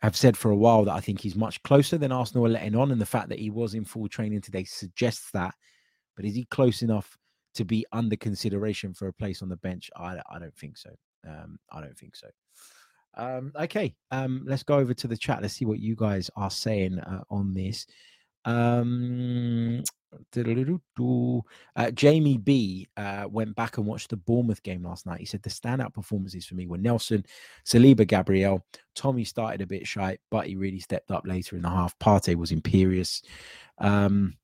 [0.03, 2.77] have said for a while that I think he's much closer than Arsenal are letting
[2.77, 5.55] on, and the fact that he was in full training today suggests that.
[6.15, 7.17] But is he close enough
[7.55, 9.91] to be under consideration for a place on the bench?
[9.97, 10.91] I, I don't think so.
[11.27, 12.29] Um, I don't think so.
[13.17, 15.41] Um, okay, um, let's go over to the chat.
[15.41, 17.87] Let's see what you guys are saying uh, on this.
[18.47, 19.83] Um,
[21.77, 25.21] uh, Jamie B uh, went back and watched the Bournemouth game last night.
[25.21, 27.25] He said the standout performances for me were Nelson,
[27.67, 28.65] Saliba, Gabriel.
[28.95, 31.99] Tommy started a bit shy, but he really stepped up later in the half.
[31.99, 33.21] Partey was imperious.
[33.79, 34.35] Um,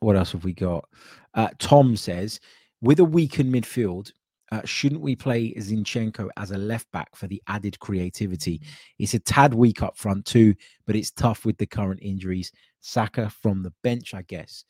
[0.00, 0.84] what else have we got?
[1.32, 2.38] Uh, Tom says,
[2.80, 4.12] with a weakened midfield,
[4.52, 8.60] uh, shouldn't we play Zinchenko as a left back for the added creativity?
[8.98, 10.54] It's a tad weak up front too,
[10.86, 12.52] but it's tough with the current injuries.
[12.84, 14.64] Saka from the bench, I guess.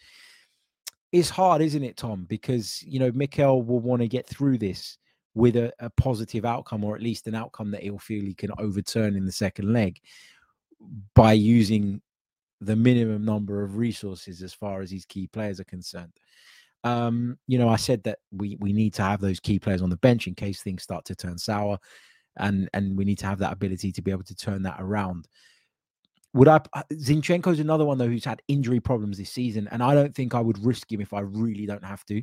[1.10, 2.26] It's hard, isn't it, Tom?
[2.28, 4.98] Because you know Mikel will want to get through this
[5.34, 8.52] with a, a positive outcome, or at least an outcome that he'll feel he can
[8.58, 9.98] overturn in the second leg
[11.14, 12.00] by using
[12.60, 16.12] the minimum number of resources as far as his key players are concerned.
[16.84, 19.90] Um, you know, I said that we we need to have those key players on
[19.90, 21.78] the bench in case things start to turn sour,
[22.36, 25.26] and and we need to have that ability to be able to turn that around.
[26.34, 26.60] Would I?
[26.72, 30.34] Uh, Zinchenko's another one though who's had injury problems this season, and I don't think
[30.34, 32.22] I would risk him if I really don't have to.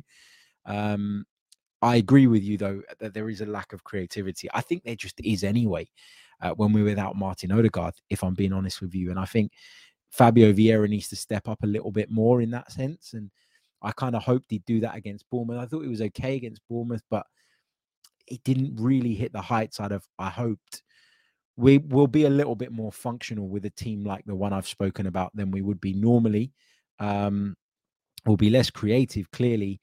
[0.66, 1.24] Um,
[1.80, 4.48] I agree with you though that there is a lack of creativity.
[4.54, 5.88] I think there just is anyway.
[6.40, 9.52] Uh, when we're without Martin Odegaard, if I'm being honest with you, and I think
[10.10, 13.14] Fabio Vieira needs to step up a little bit more in that sense.
[13.14, 13.30] And
[13.80, 15.58] I kind of hoped he'd do that against Bournemouth.
[15.58, 17.26] I thought he was okay against Bournemouth, but
[18.26, 20.82] it didn't really hit the heights I'd have I hoped.
[21.56, 24.66] We will be a little bit more functional with a team like the one I've
[24.66, 26.52] spoken about than we would be normally.
[26.98, 27.56] Um,
[28.24, 29.80] we'll be less creative, clearly,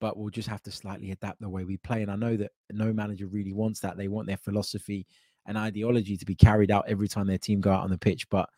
[0.00, 2.02] but we'll just have to slightly adapt the way we play.
[2.02, 3.96] And I know that no manager really wants that.
[3.96, 5.06] They want their philosophy
[5.46, 8.28] and ideology to be carried out every time their team go out on the pitch.
[8.28, 8.48] But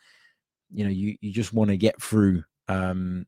[0.73, 3.27] you know, you you just want to get through um,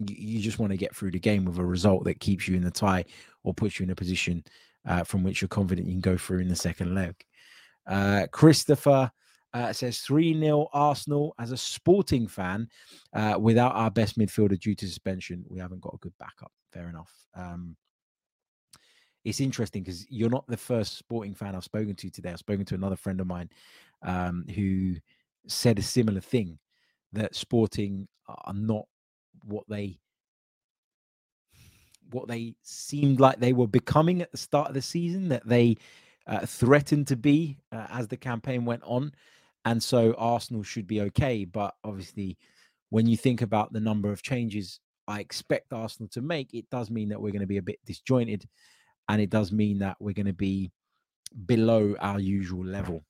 [0.00, 2.64] you just want to get through the game with a result that keeps you in
[2.64, 3.04] the tie
[3.42, 4.42] or puts you in a position
[4.86, 7.14] uh, from which you're confident you can go through in the second leg.
[7.86, 9.10] Uh, Christopher
[9.52, 11.34] uh, says 3 0 Arsenal.
[11.38, 12.68] As a sporting fan,
[13.14, 16.52] uh, without our best midfielder due to suspension, we haven't got a good backup.
[16.72, 17.12] Fair enough.
[17.34, 17.76] Um,
[19.24, 22.30] it's interesting because you're not the first sporting fan I've spoken to today.
[22.30, 23.48] I've spoken to another friend of mine
[24.02, 24.96] um, who
[25.46, 26.58] said a similar thing
[27.12, 28.86] that sporting are not
[29.44, 29.98] what they
[32.10, 35.76] what they seemed like they were becoming at the start of the season that they
[36.26, 39.12] uh, threatened to be uh, as the campaign went on
[39.64, 42.36] and so arsenal should be okay but obviously
[42.90, 46.90] when you think about the number of changes i expect arsenal to make it does
[46.90, 48.46] mean that we're going to be a bit disjointed
[49.08, 50.70] and it does mean that we're going to be
[51.46, 53.04] below our usual level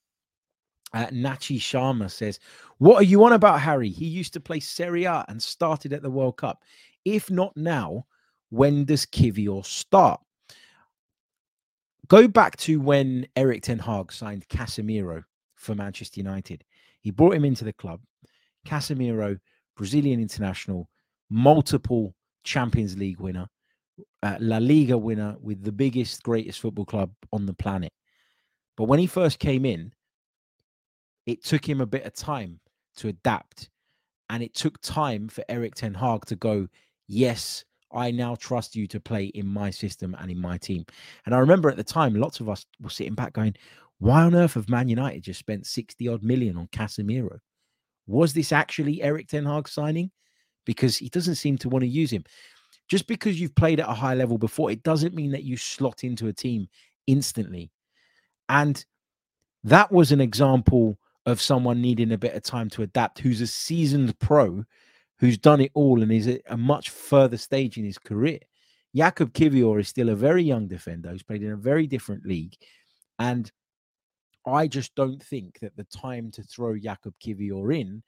[0.95, 2.39] uh, Nachi Sharma says,
[2.79, 3.89] What are you on about, Harry?
[3.89, 6.63] He used to play Serie A and started at the World Cup.
[7.05, 8.07] If not now,
[8.51, 10.21] when does Kiwior start?
[12.09, 15.25] Go back to when Erik Ten Hag signed Casemiro
[15.57, 16.63] for Manchester United.
[17.01, 18.01] He brought him into the club.
[18.67, 19.39] Casemiro,
[19.77, 20.89] Brazilian international,
[21.31, 22.15] multiple
[22.45, 23.47] Champions League winner,
[24.23, 27.93] uh, La Liga winner with the biggest, greatest football club on the planet.
[28.77, 29.93] But when he first came in,
[31.27, 32.61] it took him a bit of time
[32.97, 33.71] to adapt.
[34.31, 36.69] And it took time for Erik Ten Hag to go,
[37.07, 37.65] yes,
[37.95, 40.85] I now trust you to play in my system and in my team.
[41.27, 43.55] And I remember at the time, lots of us were sitting back going,
[43.99, 47.39] why on earth have Man United just spent 60 odd million on Casemiro?
[48.07, 50.11] Was this actually Erik Ten Hag signing?
[50.67, 52.25] Because he doesn't seem to want to use him.
[52.89, 56.05] Just because you've played at a high level before, it doesn't mean that you slot
[56.05, 56.69] into a team
[57.07, 57.71] instantly.
[58.49, 58.85] And
[59.63, 63.47] that was an example of someone needing a bit of time to adapt, who's a
[63.47, 64.65] seasoned pro,
[65.19, 68.41] who's done it all and is at a much further stage in his career.
[68.97, 72.55] Jakub Kiwior is still a very young defender who's played in a very different league.
[73.19, 73.51] And
[74.47, 78.03] I just don't think that the time to throw Jakub Kiwior in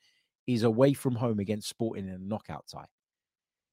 [0.46, 2.86] is away from home against Sporting in a knockout tie.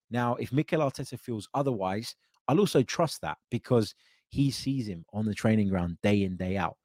[0.10, 2.16] Now, if Mikel Arteta feels otherwise,
[2.48, 3.94] I'll also trust that because
[4.30, 6.78] he sees him on the training ground day in, day out.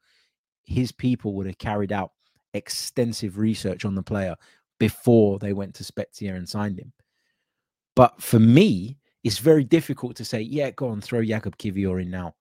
[0.63, 2.11] His people would have carried out
[2.53, 4.35] extensive research on the player
[4.79, 6.91] before they went to Spezia and signed him.
[7.95, 12.09] But for me, it's very difficult to say, yeah, go on, throw Jakub Kiwior in
[12.09, 12.35] now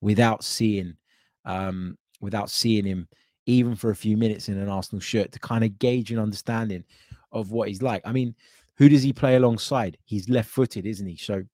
[0.00, 0.96] without seeing
[1.44, 3.08] um, without seeing him
[3.46, 6.84] even for a few minutes in an Arsenal shirt to kind of gauge an understanding
[7.30, 8.02] of what he's like.
[8.04, 8.34] I mean,
[8.76, 9.96] who does he play alongside?
[10.04, 11.16] He's left footed, isn't he?
[11.16, 11.44] So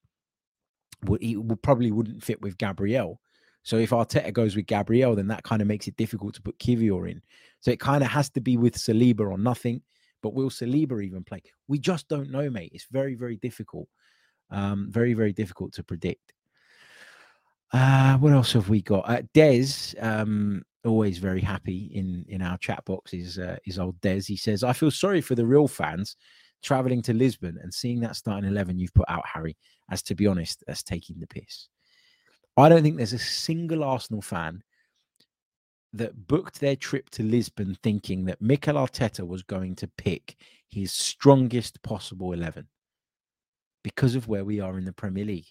[1.20, 3.20] he probably wouldn't fit with Gabriel.
[3.64, 6.58] So if Arteta goes with Gabriel, then that kind of makes it difficult to put
[6.58, 7.22] Kiwior in.
[7.60, 9.82] So it kind of has to be with Saliba or nothing.
[10.22, 11.42] But will Saliba even play?
[11.68, 12.70] We just don't know, mate.
[12.72, 13.88] It's very, very difficult.
[14.50, 16.32] Um, very, very difficult to predict.
[17.72, 19.08] Uh, what else have we got?
[19.08, 19.22] Uh,
[20.00, 24.22] um, always very happy in in our chat box is uh, is old Des.
[24.26, 26.16] He says, "I feel sorry for the real fans
[26.62, 29.56] traveling to Lisbon and seeing that starting eleven you've put out, Harry.
[29.90, 31.68] As to be honest, that's taking the piss.
[32.56, 34.62] I don't think there's a single Arsenal fan
[35.92, 40.36] that booked their trip to Lisbon thinking that Mikel Arteta was going to pick
[40.68, 42.66] his strongest possible 11
[43.84, 45.48] because of where we are in the Premier League.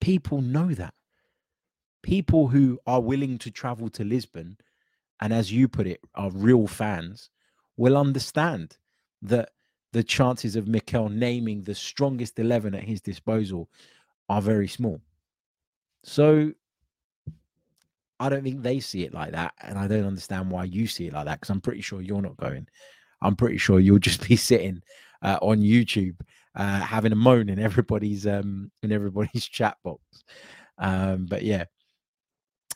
[0.00, 0.94] People know that.
[2.02, 4.56] People who are willing to travel to Lisbon,
[5.20, 7.30] and as you put it, are real fans,
[7.76, 8.76] will understand
[9.22, 9.50] that
[9.92, 13.68] the chances of Mikel naming the strongest 11 at his disposal
[14.28, 15.00] are very small.
[16.04, 16.52] So
[18.20, 19.54] I don't think they see it like that.
[19.62, 22.22] And I don't understand why you see it like that because I'm pretty sure you're
[22.22, 22.66] not going.
[23.22, 24.82] I'm pretty sure you'll just be sitting
[25.22, 26.16] uh, on YouTube
[26.54, 30.02] uh, having a moan in everybody's um in everybody's chat box.
[30.78, 31.64] Um, but yeah.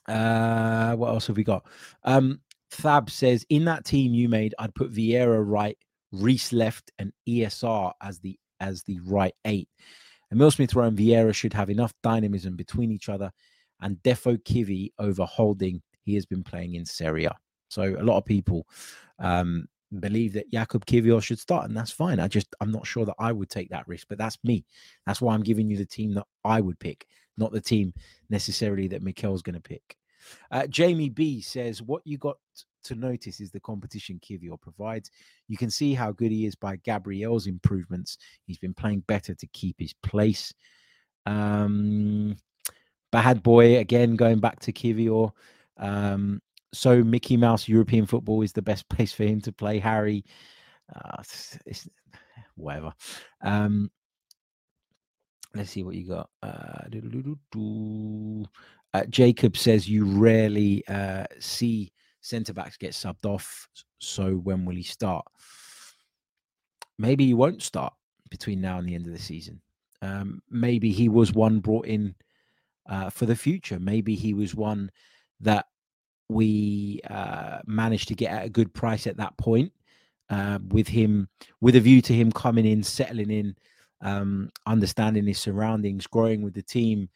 [0.08, 1.64] Uh, what else have we got?
[2.04, 5.78] Um, Thab says in that team you made, I'd put Vieira right,
[6.10, 9.68] Reiss left, and ESR as the as the right eight.
[10.32, 13.30] Emile Smith Rowe and Vieira should have enough dynamism between each other,
[13.82, 15.82] and Defo Kivi over Holding.
[16.04, 17.36] He has been playing in Serie A.
[17.68, 18.66] So a lot of people
[19.18, 19.68] um,
[20.00, 22.18] believe that Jakub Kiwior should start, and that's fine.
[22.18, 24.64] I just I'm not sure that I would take that risk, but that's me.
[25.06, 27.92] That's why I'm giving you the team that I would pick, not the team
[28.30, 29.96] necessarily that Mikel's going to pick.
[30.50, 32.36] Uh, Jamie B says, "What you got
[32.84, 35.10] to notice is the competition Kiwior provides.
[35.48, 38.18] You can see how good he is by Gabriel's improvements.
[38.46, 40.52] He's been playing better to keep his place.
[41.26, 42.36] Um,
[43.12, 45.30] bad boy again, going back to Kiwior.
[45.76, 49.78] Um, so Mickey Mouse European football is the best place for him to play.
[49.78, 50.24] Harry,
[50.94, 51.88] uh, it's, it's,
[52.56, 52.92] whatever.
[53.42, 53.90] Um,
[55.54, 56.30] let's see what you got.
[56.42, 56.88] Uh,
[58.94, 63.68] uh, Jacob says you rarely uh, see centre backs get subbed off.
[63.98, 65.24] So when will he start?
[66.98, 67.92] Maybe he won't start
[68.30, 69.60] between now and the end of the season.
[70.00, 72.14] Um, maybe he was one brought in
[72.86, 73.78] uh, for the future.
[73.78, 74.90] Maybe he was one
[75.40, 75.66] that
[76.28, 79.72] we uh, managed to get at a good price at that point.
[80.30, 81.28] Uh, with him,
[81.60, 83.54] with a view to him coming in, settling in,
[84.00, 87.06] um, understanding his surroundings, growing with the team,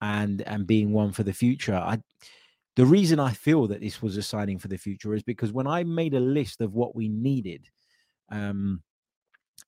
[0.00, 1.74] and and being one for the future.
[1.74, 1.98] I
[2.76, 5.66] the reason I feel that this was a signing for the future is because when
[5.66, 7.68] I made a list of what we needed
[8.30, 8.82] um,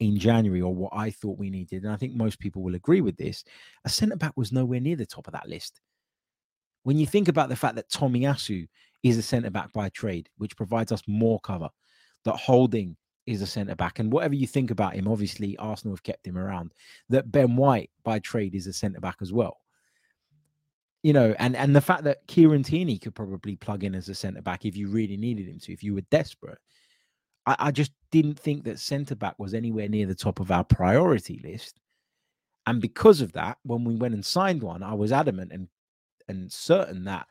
[0.00, 3.00] in January, or what I thought we needed, and I think most people will agree
[3.00, 3.44] with this,
[3.84, 5.80] a centre back was nowhere near the top of that list.
[6.82, 8.68] When you think about the fact that Tomiyasu
[9.02, 11.70] is a centre back by trade, which provides us more cover,
[12.24, 12.96] that Holding
[13.26, 16.38] is a centre back, and whatever you think about him, obviously Arsenal have kept him
[16.38, 16.72] around,
[17.08, 19.58] that Ben White by trade is a centre back as well
[21.06, 24.14] you know, and and the fact that Kieran Tierney could probably plug in as a
[24.14, 26.58] centre back if you really needed him to, if you were desperate.
[27.46, 30.64] I, I just didn't think that centre back was anywhere near the top of our
[30.64, 31.80] priority list.
[32.66, 35.68] And because of that, when we went and signed one, I was adamant and
[36.28, 37.26] and certain that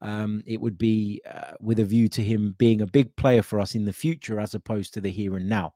[0.00, 3.60] um, it would be uh, with a view to him being a big player for
[3.60, 5.74] us in the future as opposed to the here and now.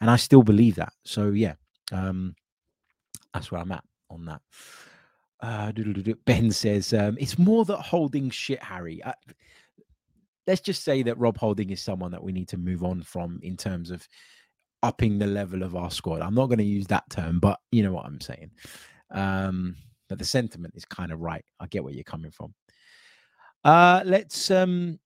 [0.00, 0.92] And I still believe that.
[1.04, 1.54] So yeah,
[1.92, 2.34] um,
[3.32, 4.40] that's where I'm at on that.
[5.40, 5.72] Uh,
[6.24, 9.02] ben says um, it's more that holding shit, Harry.
[9.02, 9.12] Uh,
[10.46, 13.40] let's just say that Rob Holding is someone that we need to move on from
[13.42, 14.06] in terms of
[14.82, 16.20] upping the level of our squad.
[16.20, 18.50] I'm not going to use that term, but you know what I'm saying.
[19.10, 19.76] Um,
[20.08, 21.44] but the sentiment is kind of right.
[21.58, 22.54] I get where you're coming from.
[23.64, 24.98] Uh, let's um,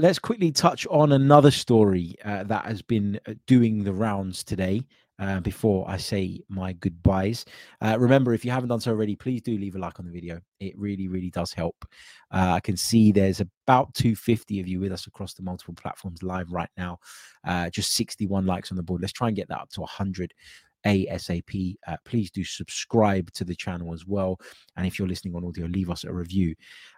[0.00, 4.82] let's quickly touch on another story uh, that has been uh, doing the rounds today
[5.18, 7.44] uh, before I say my goodbyes.
[7.80, 10.12] Uh, remember, if you haven't done so already, please do leave a like on the
[10.12, 10.40] video.
[10.60, 11.84] It really, really does help.
[12.30, 16.22] Uh, I can see there's about 250 of you with us across the multiple platforms
[16.22, 16.98] live right now.
[17.46, 19.00] Uh, just 61 likes on the board.
[19.00, 20.32] Let's try and get that up to 100
[20.86, 21.76] ASAP.
[21.86, 24.40] Uh, please do subscribe to the channel as well.
[24.76, 26.54] And if you're listening on audio, leave us a review.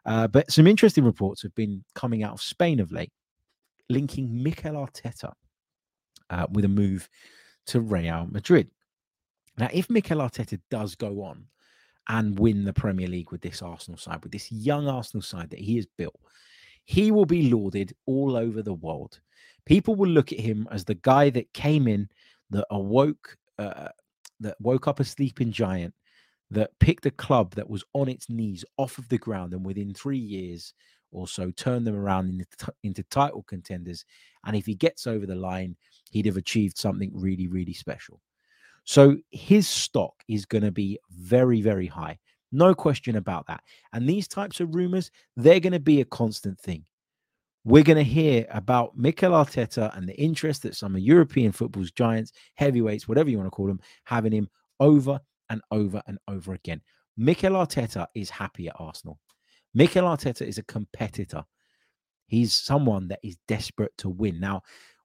[0.07, 3.13] Uh, but some interesting reports have been coming out of Spain of late,
[3.91, 5.33] linking Mikel Arteta
[6.51, 7.09] with a move
[7.67, 8.71] to Real Madrid.
[9.57, 11.47] Now, if Mikel Arteta does go on
[12.09, 15.61] and win the Premier League with this Arsenal side, with this young Arsenal side that
[15.61, 16.19] he has built,
[16.85, 19.21] he will be lauded all over the world.
[19.65, 22.09] People will look at him as the guy that came in,
[22.51, 23.89] that awoke, uh,
[24.41, 25.95] that woke up a sleeping giant,
[26.51, 29.95] that picked a club that was on its knees off of the ground, and within
[29.95, 30.75] three years
[31.11, 34.05] or so turned them around into, into title contenders.
[34.45, 35.77] And if he gets over the line,
[36.15, 38.21] he'd have achieved something really, really special.
[38.85, 42.21] So his stock is going to be very, very high.
[42.53, 43.65] No question about that.
[43.93, 46.85] And these types of rumors, they're going to be a constant thing.
[47.65, 51.91] We're going to hear about Mikel Arteta and the interest that some of European football's
[51.91, 54.49] giants, heavyweights, whatever you want to call them, having him
[54.79, 55.19] over
[55.51, 56.81] and over and over again.
[57.17, 59.19] Mikel Arteta is happy at Arsenal.
[59.75, 61.43] Mikel Arteta is a competitor.
[62.29, 64.39] He's someone that is desperate to win.
[64.39, 64.63] Now,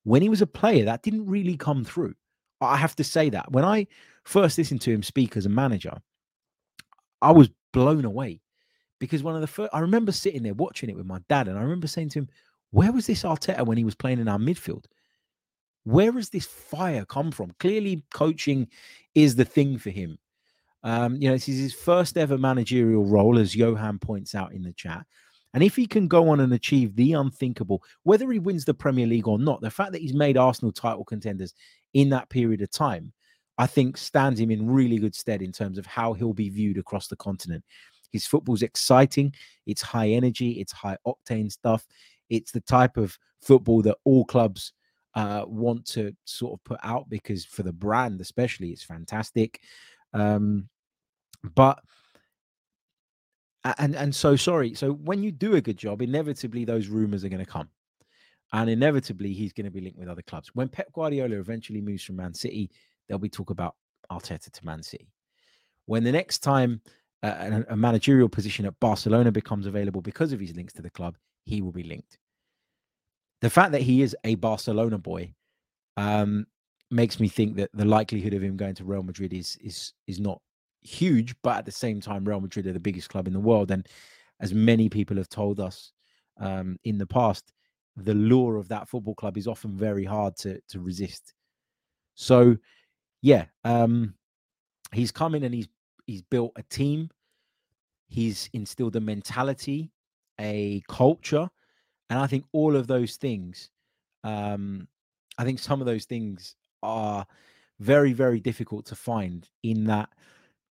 [0.09, 2.15] when he was a player, that didn't really come through.
[2.61, 3.51] I have to say that.
[3.51, 3.85] When I
[4.23, 6.01] first listened to him speak as a manager,
[7.21, 8.41] I was blown away
[8.99, 11.59] because one of the first, I remember sitting there watching it with my dad, and
[11.59, 12.29] I remember saying to him,
[12.71, 14.85] Where was this Arteta when he was playing in our midfield?
[15.83, 17.51] Where has this fire come from?
[17.59, 18.67] Clearly, coaching
[19.13, 20.17] is the thing for him.
[20.81, 24.63] Um, you know, this is his first ever managerial role, as Johan points out in
[24.63, 25.05] the chat.
[25.53, 29.07] And if he can go on and achieve the unthinkable, whether he wins the Premier
[29.07, 31.53] League or not, the fact that he's made Arsenal title contenders
[31.93, 33.11] in that period of time
[33.59, 36.77] I think stands him in really good stead in terms of how he'll be viewed
[36.77, 37.63] across the continent.
[38.09, 39.33] His football's exciting,
[39.67, 41.85] it's high energy, it's high octane stuff.
[42.29, 44.71] It's the type of football that all clubs
[45.13, 49.59] uh, want to sort of put out because for the brand, especially, it's fantastic.
[50.13, 50.69] Um,
[51.53, 51.79] but
[53.63, 54.73] and and so sorry.
[54.73, 57.69] So when you do a good job, inevitably those rumors are going to come,
[58.53, 60.49] and inevitably he's going to be linked with other clubs.
[60.53, 62.71] When Pep Guardiola eventually moves from Man City
[63.09, 63.75] there'll be talk about
[64.11, 65.11] Arteta to Man City.
[65.87, 66.81] When the next time
[67.23, 70.89] uh, a, a managerial position at Barcelona becomes available because of his links to the
[70.89, 72.17] club, he will be linked.
[73.41, 75.33] The fact that he is a Barcelona boy
[75.97, 76.45] um,
[76.91, 80.19] makes me think that the likelihood of him going to Real Madrid is is is
[80.19, 80.41] not
[80.81, 83.71] huge, but at the same time, Real Madrid are the biggest club in the world,
[83.71, 83.87] and
[84.39, 85.91] as many people have told us
[86.39, 87.51] um, in the past,
[87.97, 91.33] the lure of that football club is often very hard to to resist.
[92.15, 92.55] So
[93.21, 94.13] yeah, um,
[94.93, 95.67] he's come in and he's
[96.05, 97.09] he's built a team.
[98.07, 99.91] He's instilled a mentality,
[100.39, 101.49] a culture,
[102.09, 103.69] and I think all of those things.
[104.23, 104.87] Um,
[105.37, 107.25] I think some of those things are
[107.79, 109.47] very very difficult to find.
[109.63, 110.09] In that,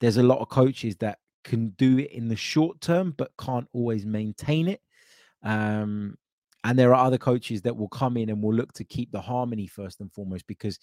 [0.00, 3.68] there's a lot of coaches that can do it in the short term, but can't
[3.72, 4.80] always maintain it.
[5.42, 6.16] Um,
[6.64, 9.20] and there are other coaches that will come in and will look to keep the
[9.20, 10.78] harmony first and foremost because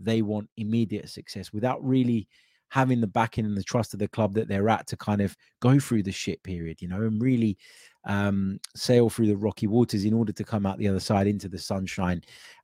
[0.00, 2.28] they want immediate success without really
[2.70, 5.36] having the backing and the trust of the club that they're at to kind of
[5.60, 7.56] go through the shit period, you know, and really
[8.04, 11.48] um, sail through the rocky waters in order to come out the other side into
[11.48, 12.22] the sunshine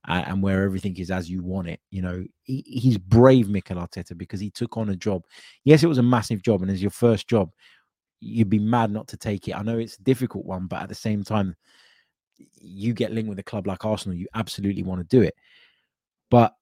[0.08, 1.80] uh, and where everything is as you want it.
[1.90, 5.24] You know, he, he's brave, Mikel Arteta, because he took on a job.
[5.64, 7.50] Yes, it was a massive job, and as your first job,
[8.20, 9.56] you'd be mad not to take it.
[9.56, 11.56] I know it's a difficult one, but at the same time,
[12.60, 15.34] you get linked with a club like Arsenal, you absolutely want to do it.
[16.30, 16.54] But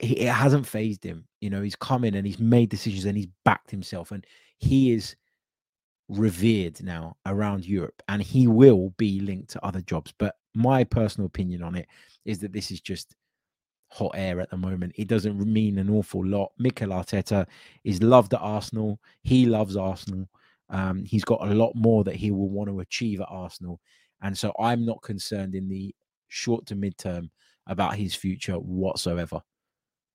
[0.00, 1.26] it hasn't fazed him.
[1.44, 4.26] You know, he's come in and he's made decisions and he's backed himself, and
[4.56, 5.14] he is
[6.08, 10.14] revered now around Europe, and he will be linked to other jobs.
[10.16, 11.86] But my personal opinion on it
[12.24, 13.14] is that this is just
[13.88, 14.94] hot air at the moment.
[14.96, 16.52] It doesn't mean an awful lot.
[16.58, 17.46] Mikel Arteta
[17.84, 18.98] is loved at Arsenal.
[19.22, 20.26] He loves Arsenal.
[20.70, 23.80] Um, he's got a lot more that he will want to achieve at Arsenal.
[24.22, 25.94] And so I'm not concerned in the
[26.28, 27.30] short to mid term
[27.66, 29.42] about his future whatsoever.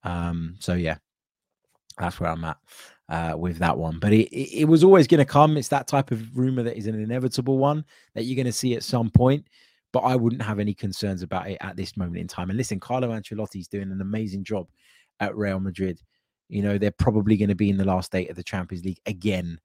[0.03, 0.97] Um, so yeah,
[1.99, 2.57] that's where I'm at
[3.09, 3.99] uh, with that one.
[3.99, 5.57] But it, it, it was always going to come.
[5.57, 7.85] It's that type of rumor that is an inevitable one
[8.15, 9.47] that you're going to see at some point.
[9.91, 12.49] But I wouldn't have any concerns about it at this moment in time.
[12.49, 14.67] And listen, Carlo Ancelotti's doing an amazing job
[15.19, 15.99] at Real Madrid.
[16.47, 19.01] You know, they're probably going to be in the last eight of the Champions League
[19.07, 19.59] again.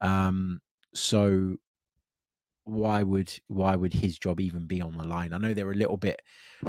[0.00, 0.60] Um,
[0.94, 1.56] so
[2.64, 5.32] why would why would his job even be on the line?
[5.32, 6.20] I know they're a little bit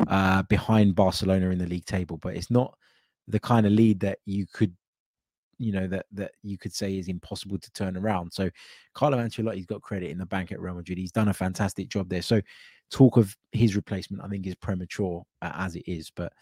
[0.08, 2.78] uh, behind Barcelona in the league table, but it's not
[3.28, 4.76] the kind of lead that you could
[5.58, 8.32] you know that that you could say is impossible to turn around.
[8.32, 8.50] So
[8.94, 10.98] Carlo Ancelotti's got credit in the bank at Real Madrid.
[10.98, 12.22] He's done a fantastic job there.
[12.22, 12.42] So
[12.92, 16.12] talk of his replacement, I think, is premature uh, as it is.
[16.16, 16.34] But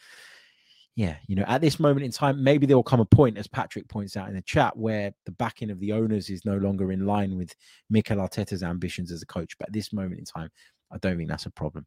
[0.96, 3.48] yeah, you know, at this moment in time, maybe there will come a point, as
[3.48, 6.92] Patrick points out in the chat, where the backing of the owners is no longer
[6.92, 7.54] in line with
[7.90, 9.58] Mikel Arteta's ambitions as a coach.
[9.58, 10.50] But at this moment in time,
[10.92, 11.86] I don't think that's a problem.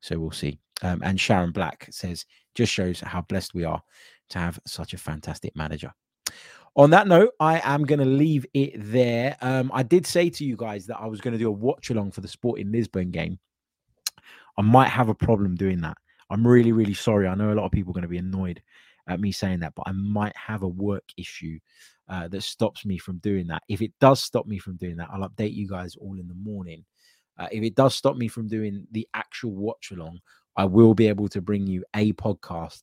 [0.00, 0.60] So we'll see.
[0.82, 3.82] Um, and Sharon Black says, just shows how blessed we are
[4.30, 5.92] to have such a fantastic manager.
[6.76, 9.36] On that note, I am going to leave it there.
[9.40, 11.90] Um, I did say to you guys that I was going to do a watch
[11.90, 13.38] along for the Sporting Lisbon game.
[14.58, 15.96] I might have a problem doing that.
[16.30, 17.28] I'm really, really sorry.
[17.28, 18.60] I know a lot of people are going to be annoyed
[19.08, 21.58] at me saying that, but I might have a work issue
[22.08, 23.62] uh, that stops me from doing that.
[23.68, 26.34] If it does stop me from doing that, I'll update you guys all in the
[26.34, 26.84] morning.
[27.38, 30.20] Uh, if it does stop me from doing the actual watch along,
[30.56, 32.82] I will be able to bring you a podcast,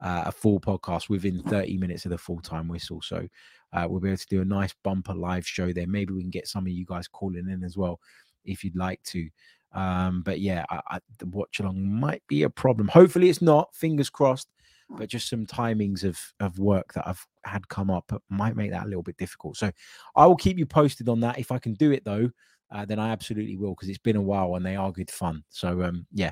[0.00, 3.02] uh, a full podcast within 30 minutes of the full time whistle.
[3.02, 3.26] So
[3.72, 5.86] uh, we'll be able to do a nice bumper live show there.
[5.86, 8.00] Maybe we can get some of you guys calling in as well
[8.44, 9.28] if you'd like to.
[9.72, 12.88] Um, but yeah, I, I, the watch along might be a problem.
[12.88, 13.74] Hopefully, it's not.
[13.74, 14.48] Fingers crossed.
[14.90, 18.86] But just some timings of of work that I've had come up might make that
[18.86, 19.58] a little bit difficult.
[19.58, 19.70] So
[20.16, 21.38] I will keep you posted on that.
[21.38, 22.30] If I can do it though,
[22.70, 25.44] uh, then I absolutely will because it's been a while and they are good fun.
[25.50, 26.30] So um, yeah,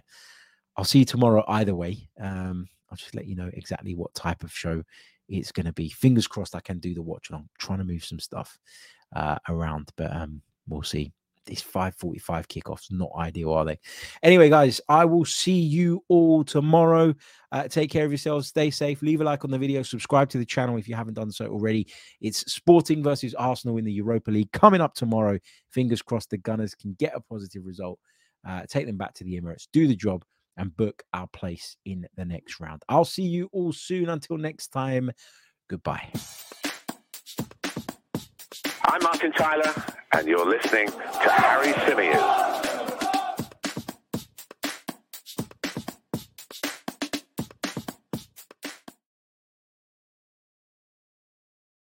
[0.75, 2.09] I'll see you tomorrow either way.
[2.19, 4.83] Um, I'll just let you know exactly what type of show
[5.29, 5.91] it's going to be.
[5.91, 7.51] Fingers crossed I can do the watch along.
[7.59, 8.59] Trying to move some stuff
[9.15, 11.13] uh, around, but um, we'll see
[11.45, 13.79] these 5:45 kickoffs not ideal, are they?
[14.23, 17.15] Anyway, guys, I will see you all tomorrow.
[17.53, 18.49] Uh, take care of yourselves.
[18.49, 19.03] Stay safe.
[19.03, 19.83] Leave a like on the video.
[19.83, 21.87] Subscribe to the channel if you haven't done so already.
[22.23, 25.39] It's Sporting versus Arsenal in the Europa League coming up tomorrow.
[25.71, 27.99] Fingers crossed the Gunners can get a positive result.
[28.49, 30.25] Uh, take them back to the Emirates, do the job,
[30.57, 32.83] and book our place in the next round.
[32.89, 34.09] I'll see you all soon.
[34.09, 35.11] Until next time,
[35.69, 36.11] goodbye.
[38.85, 39.73] I'm Martin Tyler,
[40.13, 42.56] and you're listening to Harry Symeou.